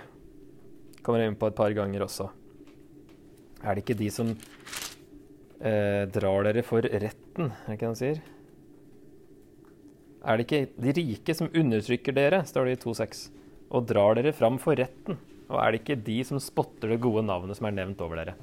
Kommer 1.02 1.22
jeg 1.22 1.32
inn 1.32 1.40
på 1.42 1.50
et 1.50 1.58
par 1.58 1.74
ganger 1.78 2.06
også. 2.06 2.30
Er 3.62 3.78
det 3.78 3.84
ikke 3.84 4.00
de 4.00 4.10
som 4.14 4.32
eh, 5.62 6.04
drar 6.10 6.48
dere 6.48 6.64
for 6.66 6.86
retten, 6.86 7.52
er 7.52 7.68
det 7.68 7.78
ikke 7.78 7.86
det 7.86 7.92
han 7.92 8.00
sier? 8.00 8.24
Er 10.22 10.38
det 10.38 10.46
ikke 10.46 10.64
de 10.86 10.96
rike 10.98 11.36
som 11.38 11.50
undertrykker 11.50 12.18
dere, 12.18 12.44
står 12.46 12.70
det 12.70 12.78
i 12.78 12.82
2.6 12.84 13.28
og 13.72 13.86
drar 13.88 14.18
dere 14.18 14.34
fram 14.36 14.58
for 14.62 14.78
retten. 14.78 15.18
Og 15.52 15.60
er 15.60 15.72
det 15.72 15.82
ikke 15.82 16.02
de 16.06 16.18
som 16.28 16.40
spotter 16.42 16.92
det 16.92 17.02
gode 17.04 17.24
navnet 17.28 17.58
som 17.58 17.68
er 17.68 17.76
nevnt 17.76 18.02
over 18.04 18.22
dere? 18.22 18.36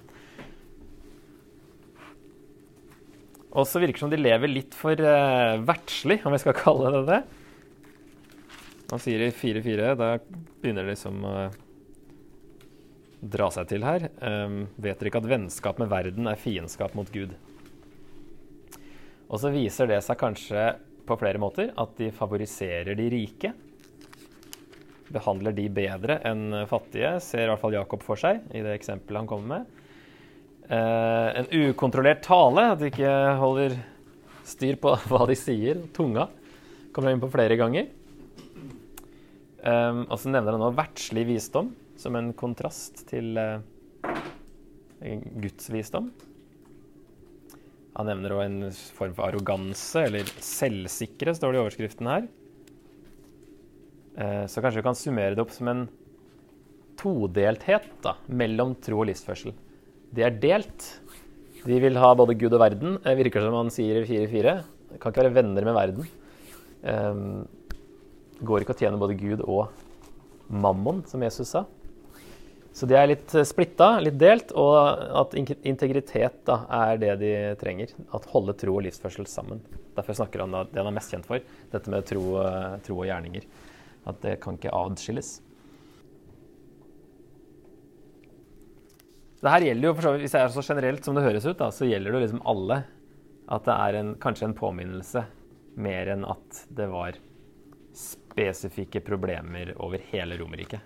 Og 3.48 3.64
så 3.66 3.80
virker 3.80 3.96
det 3.96 4.04
som 4.04 4.12
de 4.12 4.20
lever 4.20 4.50
litt 4.50 4.74
for 4.76 4.92
eh, 4.92 5.60
verdslig, 5.66 6.20
om 6.26 6.34
vi 6.34 6.40
skal 6.42 6.56
kalle 6.64 6.92
det 6.98 7.04
det. 7.08 7.20
Han 8.88 9.02
sier 9.02 9.20
i 9.20 9.32
4-4, 9.34 9.94
da 10.00 10.14
begynner 10.62 10.86
det 10.86 10.94
liksom 10.94 11.20
å 11.28 11.34
dra 13.20 13.48
seg 13.52 13.68
til 13.68 13.84
her. 13.84 14.08
Um, 14.22 14.62
vet 14.78 14.96
dere 14.96 15.10
ikke 15.10 15.20
at 15.20 15.28
vennskap 15.28 15.80
med 15.82 15.90
verden 15.92 16.30
er 16.30 16.40
fiendskap 16.40 16.94
mot 16.96 17.10
Gud? 17.12 17.34
Og 19.28 19.40
så 19.42 19.52
viser 19.52 19.90
det 19.90 20.00
seg 20.06 20.20
kanskje 20.20 20.70
på 21.08 21.16
flere 21.20 21.40
måter 21.40 21.72
at 21.76 21.96
de 22.00 22.12
favoriserer 22.14 22.96
de 22.96 23.08
rike 23.12 23.52
behandler 25.12 25.54
de 25.56 25.66
bedre 25.72 26.18
enn 26.28 26.64
fattige, 26.68 27.14
ser 27.24 27.46
i 27.46 27.50
hvert 27.50 27.62
fall 27.62 27.76
Jakob 27.76 28.02
for 28.04 28.20
seg 28.20 28.42
i 28.52 28.62
det 28.64 28.74
eksempelet 28.76 29.22
han 29.22 29.28
kommer 29.30 29.52
med. 29.54 29.84
Uh, 30.68 31.28
en 31.40 31.48
ukontrollert 31.48 32.20
tale, 32.26 32.66
at 32.74 32.80
de 32.80 32.90
ikke 32.90 33.12
holder 33.40 33.78
styr 34.48 34.76
på 34.80 34.92
hva 35.08 35.24
de 35.28 35.36
sier. 35.38 35.80
Tunga 35.96 36.28
kommer 36.92 37.14
inn 37.14 37.22
på 37.22 37.30
flere 37.32 37.56
ganger. 37.60 37.88
Um, 39.68 40.04
og 40.06 40.16
så 40.20 40.30
nevner 40.30 40.54
han 40.54 40.62
nå 40.62 40.70
verdslig 40.76 41.26
visdom 41.28 41.72
som 41.98 42.16
en 42.16 42.30
kontrast 42.38 43.02
til 43.10 43.36
uh, 43.36 43.58
Guds 45.42 45.68
visdom. 45.74 46.12
Han 47.98 48.06
nevner 48.08 48.36
òg 48.36 48.44
en 48.44 48.58
form 48.94 49.16
for 49.16 49.26
arroganse, 49.26 50.04
eller 50.06 50.30
selvsikre, 50.44 51.34
står 51.34 51.52
det 51.52 51.58
i 51.58 51.62
overskriften 51.64 52.08
her. 52.08 52.28
Uh, 54.14 54.44
så 54.48 54.62
kanskje 54.62 54.80
vi 54.80 54.86
kan 54.86 54.98
summere 54.98 55.34
det 55.34 55.42
opp 55.42 55.52
som 55.54 55.72
en 55.72 55.84
todelthet 56.98 57.90
da, 58.02 58.14
mellom 58.30 58.76
tro 58.82 59.02
og 59.02 59.10
livsførsel. 59.10 59.52
De 60.14 60.24
er 60.24 60.38
delt. 60.40 60.86
De 61.66 61.76
vil 61.82 61.98
ha 61.98 62.14
både 62.16 62.38
Gud 62.38 62.54
og 62.54 62.62
verden. 62.62 62.96
Det 63.02 63.18
virker 63.18 63.44
som 63.44 63.58
han 63.58 63.74
sier 63.74 64.00
i 64.00 64.08
4-4. 64.08 64.56
Kan 64.96 65.12
ikke 65.12 65.26
være 65.26 65.36
venner 65.42 65.66
med 65.66 65.76
verden. 65.76 66.10
Um, 66.86 67.46
går 68.40 68.64
ikke 68.64 68.76
å 68.76 68.78
tjene 68.78 69.00
både 69.00 69.18
Gud 69.18 69.42
og 69.44 69.68
mammon, 70.48 71.02
som 71.08 71.22
Jesus 71.22 71.50
sa. 71.54 71.64
Så 72.78 72.86
de 72.86 72.94
er 72.94 73.08
litt 73.10 73.32
splitta, 73.48 73.96
litt 74.04 74.18
delt, 74.20 74.52
og 74.54 74.76
at 75.18 75.34
integritet 75.66 76.44
da, 76.46 76.60
er 76.86 77.00
det 77.00 77.16
de 77.22 77.32
trenger. 77.58 77.90
At 78.14 78.28
holde 78.30 78.54
tro 78.60 78.76
og 78.78 78.84
livsførsel 78.86 79.26
sammen. 79.26 79.64
Derfor 79.96 80.20
snakker 80.20 80.44
han 80.44 80.54
om 80.54 80.70
det 80.70 80.78
han 80.78 80.90
er 80.92 80.94
mest 80.94 81.10
kjent 81.10 81.26
for, 81.26 81.42
dette 81.72 81.90
med 81.90 82.06
tro, 82.06 82.22
tro 82.86 83.00
og 83.00 83.08
gjerninger. 83.08 83.48
At 84.08 84.20
det 84.22 84.36
kan 84.44 84.60
ikke 84.60 84.74
adskilles. 84.78 85.32
Det 89.38 89.50
her 89.54 89.66
gjelder 89.68 89.86
jo, 89.88 89.94
for 89.94 90.06
så 90.06 90.12
vidt, 90.14 90.24
Hvis 90.26 90.34
det 90.34 90.40
er 90.44 90.54
så 90.54 90.66
generelt 90.66 91.04
som 91.06 91.18
det 91.18 91.26
høres 91.26 91.46
ut, 91.46 91.58
da, 91.58 91.70
så 91.74 91.86
gjelder 91.86 92.14
det 92.14 92.22
liksom 92.26 92.46
alle. 92.46 92.82
At 93.48 93.66
det 93.66 93.74
er 93.74 93.98
en, 93.98 94.14
kanskje 94.22 94.48
en 94.48 94.58
påminnelse 94.58 95.24
mer 95.78 96.10
enn 96.14 96.24
at 96.26 96.62
det 96.74 96.88
var 96.90 97.18
spesifikke 98.38 99.02
problemer 99.02 99.74
over 99.82 100.02
hele 100.12 100.38
Romerike. 100.38 100.80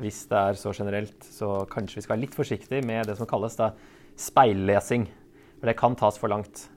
Hvis 0.00 0.24
det 0.30 0.38
er 0.38 0.58
så 0.58 0.72
generelt, 0.74 1.20
så 1.22 1.64
kanskje 1.70 2.00
vi 2.00 2.04
skal 2.06 2.16
være 2.16 2.24
litt 2.24 2.36
forsiktige 2.36 2.86
med 2.86 3.06
det 3.06 3.18
som 3.18 3.28
kalles 3.30 3.58
da, 3.58 3.70
speillesing. 4.18 5.06
For 5.60 5.70
det 5.70 5.76
kan 5.78 5.96
tas 5.98 6.18
for 6.18 6.32
langt 6.32 6.68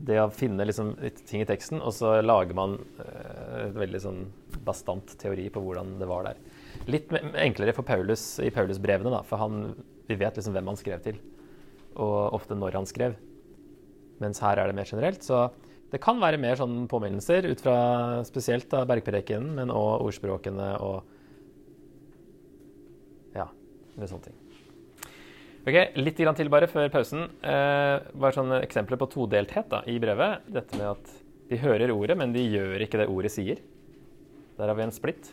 det 0.00 0.16
å 0.20 0.30
finne 0.32 0.64
liksom 0.64 0.94
ting 1.28 1.42
i 1.42 1.48
teksten, 1.48 1.80
og 1.82 1.92
så 1.92 2.20
lager 2.24 2.56
man 2.56 2.78
en 3.02 3.66
et 3.66 3.76
veldig 3.76 4.00
sånn 4.00 4.20
bastant 4.64 5.12
teori 5.20 5.48
på 5.52 5.60
hvordan 5.60 5.98
det 6.00 6.08
var 6.08 6.24
der. 6.28 6.38
Litt 6.88 7.10
enklere 7.12 7.74
for 7.76 7.84
Paulus 7.86 8.38
i 8.40 8.48
Paulusbrevene, 8.54 9.12
da, 9.12 9.20
for 9.26 9.42
han, 9.42 9.74
vi 10.08 10.16
vet 10.20 10.38
liksom 10.38 10.54
hvem 10.56 10.70
han 10.70 10.78
skrev 10.80 11.02
til, 11.04 11.18
og 12.00 12.38
ofte 12.38 12.56
når 12.56 12.78
han 12.78 12.88
skrev. 12.88 13.18
Mens 14.22 14.40
her 14.44 14.60
er 14.60 14.70
det 14.70 14.76
mer 14.78 14.88
generelt. 14.88 15.24
Så 15.26 15.48
det 15.90 15.98
kan 16.02 16.20
være 16.22 16.38
mer 16.38 16.58
sånn 16.58 16.84
påminnelser 16.90 17.48
ut 17.50 17.62
fra 17.64 17.78
spesielt 18.26 18.68
da 18.70 18.84
bergprekenen, 18.88 19.56
men 19.58 19.72
òg 19.74 20.04
ordspråkene 20.06 20.68
og 20.86 21.00
ja, 23.34 23.48
med 23.96 24.10
sånne 24.10 24.28
ting. 24.28 24.38
Ok, 25.60 25.76
Litt 26.00 26.16
til 26.16 26.48
bare 26.52 26.70
før 26.70 26.88
pausen. 26.92 27.26
Eh, 27.44 27.96
bare 28.14 28.36
sånne 28.36 28.62
eksempler 28.64 29.00
på 29.00 29.10
todelthet 29.12 29.68
da, 29.72 29.82
i 29.90 29.98
brevet. 30.00 30.46
Dette 30.48 30.78
med 30.78 30.88
at 30.94 31.12
de 31.50 31.58
hører 31.60 31.92
ordet, 31.92 32.16
men 32.16 32.32
de 32.32 32.46
gjør 32.46 32.86
ikke 32.86 33.02
det 33.02 33.10
ordet 33.10 33.34
sier. 33.34 33.60
Der 34.56 34.70
har 34.70 34.78
vi 34.78 34.86
en 34.86 34.94
splitt. 34.94 35.32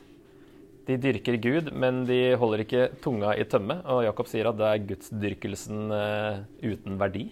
De 0.87 0.97
dyrker 0.99 1.37
Gud, 1.43 1.71
men 1.75 2.05
de 2.07 2.35
holder 2.39 2.63
ikke 2.63 2.83
tunga 3.03 3.33
i 3.37 3.45
tømme. 3.47 3.79
Og 3.91 4.05
Jakob 4.07 4.29
sier 4.31 4.49
at 4.49 4.59
det 4.59 4.67
er 4.67 4.85
gudsdyrkelsen 4.89 5.95
eh, 5.95 6.43
uten 6.63 6.99
verdi. 6.99 7.27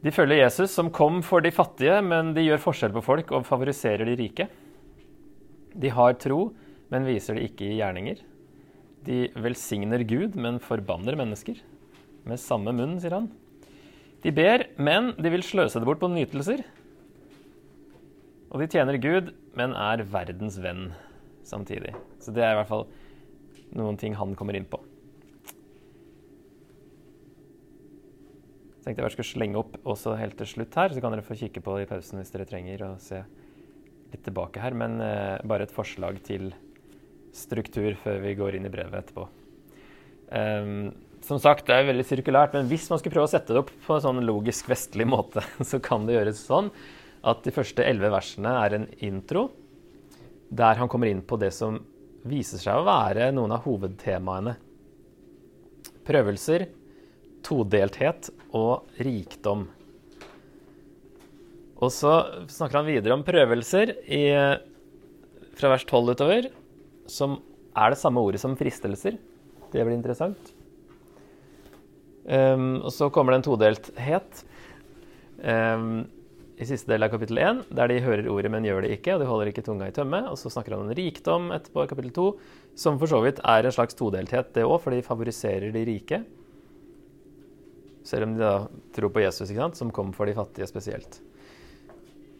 De 0.00 0.12
følger 0.14 0.40
Jesus, 0.40 0.72
som 0.72 0.88
kom 0.92 1.20
for 1.24 1.44
de 1.44 1.52
fattige, 1.52 1.98
men 2.00 2.32
de 2.36 2.46
gjør 2.46 2.62
forskjell 2.62 2.94
på 2.94 3.04
folk 3.04 3.32
og 3.36 3.44
favoriserer 3.48 4.08
de 4.08 4.16
rike. 4.16 4.46
De 5.76 5.92
har 5.92 6.16
tro, 6.20 6.54
men 6.90 7.06
viser 7.06 7.36
det 7.36 7.50
ikke 7.50 7.68
i 7.68 7.76
gjerninger. 7.78 8.22
De 9.04 9.20
velsigner 9.36 10.04
Gud, 10.08 10.38
men 10.40 10.60
forbanner 10.64 11.18
mennesker. 11.20 11.60
Med 12.28 12.40
samme 12.40 12.72
munn, 12.76 12.96
sier 13.00 13.18
han. 13.18 13.28
De 14.24 14.32
ber, 14.36 14.66
men 14.80 15.12
de 15.20 15.32
vil 15.32 15.44
sløse 15.44 15.80
det 15.80 15.88
bort 15.88 16.00
på 16.00 16.10
nytelser. 16.12 16.64
Og 18.50 18.60
de 18.60 18.68
tjener 18.72 18.98
Gud, 19.00 19.30
men 19.56 19.76
er 19.76 20.04
verdens 20.08 20.56
venn 20.64 20.90
samtidig. 21.46 21.92
Så 22.20 22.32
det 22.34 22.44
er 22.44 22.56
i 22.56 22.60
hvert 22.60 22.72
fall 22.72 22.88
noen 23.76 24.00
ting 24.00 24.16
han 24.18 24.34
kommer 24.38 24.56
inn 24.56 24.68
på. 24.68 24.80
Tenkte 28.80 28.98
jeg 28.98 29.06
bare 29.06 29.14
skulle 29.14 29.30
slenge 29.30 29.60
opp 29.60 29.76
også 29.84 30.16
helt 30.20 30.38
til 30.40 30.48
slutt 30.54 30.78
her, 30.80 30.94
så 30.94 31.02
kan 31.02 31.14
dere 31.14 31.26
få 31.26 31.36
kikke 31.38 31.62
på 31.64 31.76
det 31.76 31.86
i 31.86 31.90
pausen 31.90 32.20
hvis 32.20 32.32
dere 32.32 32.48
trenger 32.48 32.86
å 32.86 32.94
se 33.02 33.20
litt 34.10 34.24
tilbake 34.26 34.62
her. 34.62 34.76
Men 34.78 34.96
eh, 35.04 35.36
bare 35.46 35.68
et 35.68 35.74
forslag 35.74 36.20
til 36.26 36.50
struktur 37.36 37.94
før 38.00 38.18
vi 38.24 38.34
går 38.38 38.58
inn 38.58 38.66
i 38.66 38.72
brevet 38.72 39.02
etterpå. 39.02 39.28
Um, 40.30 40.90
som 41.26 41.40
sagt, 41.42 41.66
det 41.68 41.76
er 41.76 41.88
veldig 41.90 42.06
sirkulært, 42.06 42.54
men 42.56 42.68
hvis 42.70 42.86
man 42.90 43.00
skulle 43.00 43.16
prøve 43.16 43.28
å 43.28 43.32
sette 43.32 43.52
det 43.52 43.60
opp 43.60 43.72
på 43.84 43.96
en 43.96 44.04
sånn 44.04 44.22
logisk 44.24 44.70
vestlig 44.70 45.06
måte, 45.08 45.44
så 45.70 45.80
kan 45.82 46.06
det 46.06 46.16
gjøres 46.16 46.42
sånn 46.46 46.70
at 47.20 47.42
de 47.44 47.52
første 47.52 47.84
elleve 47.84 48.14
versene 48.14 48.54
er 48.62 48.76
en 48.78 48.86
intro, 49.04 49.50
der 50.48 50.80
han 50.80 50.88
kommer 50.90 51.10
inn 51.10 51.20
på 51.22 51.36
det 51.38 51.52
som 51.54 51.76
viser 52.26 52.60
seg 52.60 52.80
å 52.80 52.86
være 52.86 53.28
noen 53.34 53.52
av 53.54 53.66
hovedtemaene. 53.66 54.56
Prøvelser, 56.08 56.66
todelthet 57.46 58.30
og 58.56 58.88
rikdom. 59.00 59.66
Og 61.80 61.92
så 61.94 62.12
snakker 62.52 62.82
han 62.82 62.88
videre 62.88 63.16
om 63.16 63.24
prøvelser 63.24 63.94
i, 64.04 64.24
fra 65.56 65.72
vers 65.72 65.86
12 65.86 66.12
utover, 66.12 66.50
som 67.08 67.38
er 67.72 67.92
det 67.92 68.00
samme 68.00 68.20
ordet 68.20 68.42
som 68.42 68.56
fristelser. 68.58 69.16
Det 69.70 69.84
blir 69.84 69.96
interessant. 69.96 70.52
Um, 72.30 72.82
og 72.84 72.92
så 72.92 73.08
kommer 73.10 73.32
det 73.32 73.40
en 73.40 73.46
todelthet 73.48 74.42
um, 75.40 76.02
i 76.60 76.66
siste 76.68 76.92
del 76.92 77.06
av 77.06 77.14
kapittel 77.14 77.40
1, 77.40 77.62
der 77.72 77.88
de 77.88 78.02
hører 78.04 78.28
ordet, 78.28 78.50
men 78.52 78.66
gjør 78.68 78.84
det 78.84 78.92
ikke, 78.98 79.14
og 79.14 79.22
de 79.22 79.30
holder 79.30 79.50
ikke 79.50 79.64
tunga 79.64 79.88
i 79.88 79.94
tømme. 79.96 80.20
Og 80.28 80.36
så 80.36 80.52
snakker 80.52 80.76
han 80.76 80.84
om 80.84 80.92
rikdom 80.96 81.48
etterpå 81.56 81.86
i 81.86 81.90
kapittel 81.90 82.12
2, 82.18 82.26
som 82.84 83.00
for 83.00 83.10
så 83.10 83.22
vidt 83.24 83.40
er 83.40 83.64
en 83.64 83.74
slags 83.74 83.96
todelthet, 83.96 84.52
det 84.52 84.66
òg, 84.68 84.76
for 84.84 84.92
de 84.92 85.06
favoriserer 85.06 85.72
de 85.72 85.86
rike. 85.88 86.20
Selv 88.06 88.26
om 88.26 88.36
de 88.36 88.44
da 88.44 88.54
tror 88.96 89.12
på 89.12 89.22
Jesus, 89.22 89.50
ikke 89.50 89.66
sant, 89.66 89.78
som 89.80 89.92
kom 89.94 90.14
for 90.16 90.28
de 90.28 90.36
fattige 90.36 90.68
spesielt. 90.70 91.20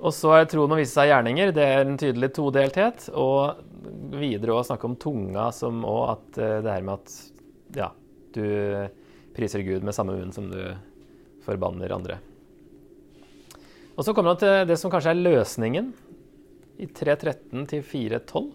Og 0.00 0.14
så 0.16 0.32
er 0.32 0.46
troen 0.48 0.72
å 0.72 0.78
vise 0.78 0.94
seg 0.94 1.10
gjerninger. 1.10 1.52
Det 1.52 1.64
er 1.66 1.82
en 1.84 1.98
tydelig 2.00 2.30
todelthet. 2.36 3.10
Og 3.20 3.60
videre 4.16 4.56
å 4.56 4.64
snakke 4.64 4.88
om 4.88 4.96
tunga 5.00 5.50
som 5.52 5.82
òg 5.84 6.04
at 6.14 6.40
eh, 6.40 6.56
det 6.64 6.72
her 6.72 6.86
med 6.86 6.96
at 6.96 7.16
ja, 7.76 7.90
du 8.32 8.46
priser 9.36 9.64
Gud 9.66 9.84
med 9.86 9.96
samme 9.96 10.16
munn 10.16 10.32
som 10.34 10.48
du 10.50 10.60
forbanner 11.44 11.92
andre. 11.92 12.18
Og 13.96 14.06
så 14.06 14.14
kommer 14.16 14.32
han 14.32 14.40
til 14.40 14.70
det 14.70 14.78
som 14.80 14.92
kanskje 14.92 15.12
er 15.12 15.20
løsningen 15.20 15.92
i 16.80 16.88
3.13 16.88 17.68
til 17.68 17.84
4.12. 17.84 18.48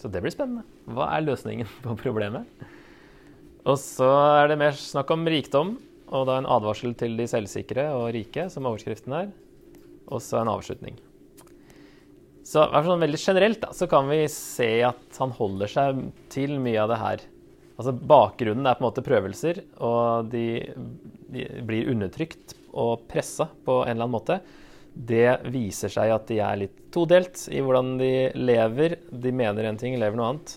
Så 0.00 0.08
det 0.12 0.20
blir 0.20 0.32
spennende. 0.34 0.66
Hva 0.88 1.08
er 1.14 1.24
løsningen 1.24 1.68
på 1.84 1.96
problemet? 2.00 2.48
Og 3.68 3.76
så 3.80 4.08
er 4.40 4.50
det 4.50 4.60
mer 4.60 4.76
snakk 4.76 5.10
om 5.12 5.24
rikdom, 5.28 5.74
og 6.10 6.26
da 6.28 6.40
en 6.40 6.48
advarsel 6.50 6.94
til 6.98 7.16
de 7.18 7.28
selvsikre 7.30 7.86
og 7.94 8.10
rike, 8.16 8.48
som 8.50 8.66
overskriften 8.68 9.14
er. 9.14 9.30
Og 10.10 10.22
så 10.24 10.40
en 10.40 10.50
avslutning. 10.50 10.98
Så 12.50 12.64
fall 12.72 12.98
veldig 12.98 13.20
generelt 13.20 13.60
da, 13.62 13.70
så 13.76 13.86
kan 13.90 14.08
vi 14.10 14.24
se 14.32 14.80
at 14.82 15.20
han 15.22 15.34
holder 15.36 15.70
seg 15.70 16.00
til 16.32 16.56
mye 16.62 16.80
av 16.82 16.90
det 16.90 16.98
her 17.02 17.28
Altså 17.80 17.94
Bakgrunnen 17.96 18.66
er 18.68 18.76
på 18.76 18.82
en 18.82 18.90
måte 18.90 19.04
prøvelser, 19.04 19.62
og 19.80 20.26
de, 20.28 20.60
de 21.32 21.46
blir 21.64 21.88
undertrykt 21.88 22.52
og 22.76 23.06
pressa 23.08 23.46
på 23.64 23.78
en 23.86 23.94
eller 23.94 24.04
annen 24.04 24.12
måte. 24.18 24.36
Det 24.92 25.38
viser 25.48 25.92
seg 25.92 26.12
at 26.12 26.26
de 26.28 26.42
er 26.44 26.58
litt 26.60 26.82
todelt 26.92 27.46
i 27.48 27.62
hvordan 27.64 27.94
de 28.02 28.12
lever. 28.36 28.98
De 29.08 29.32
mener 29.32 29.70
en 29.70 29.80
ting, 29.80 29.96
lever 29.96 30.20
noe 30.20 30.28
annet. 30.34 30.52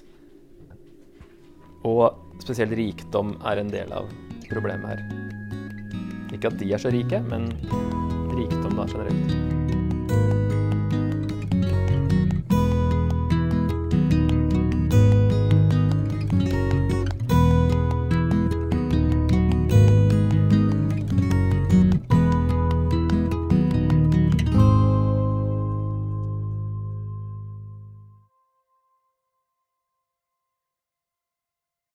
Og 1.88 2.44
spesielt 2.44 2.76
rikdom 2.76 3.38
er 3.48 3.64
en 3.64 3.72
del 3.72 3.96
av 3.96 4.12
problemet 4.50 4.92
her. 4.98 5.43
Ikke 6.34 6.50
at 6.50 6.60
de 6.60 6.74
er 6.74 6.82
så 6.82 6.92
rike, 6.94 7.22
men 7.30 7.52
rikdom 8.34 8.80
da 8.80 8.88
generelt. 8.90 9.63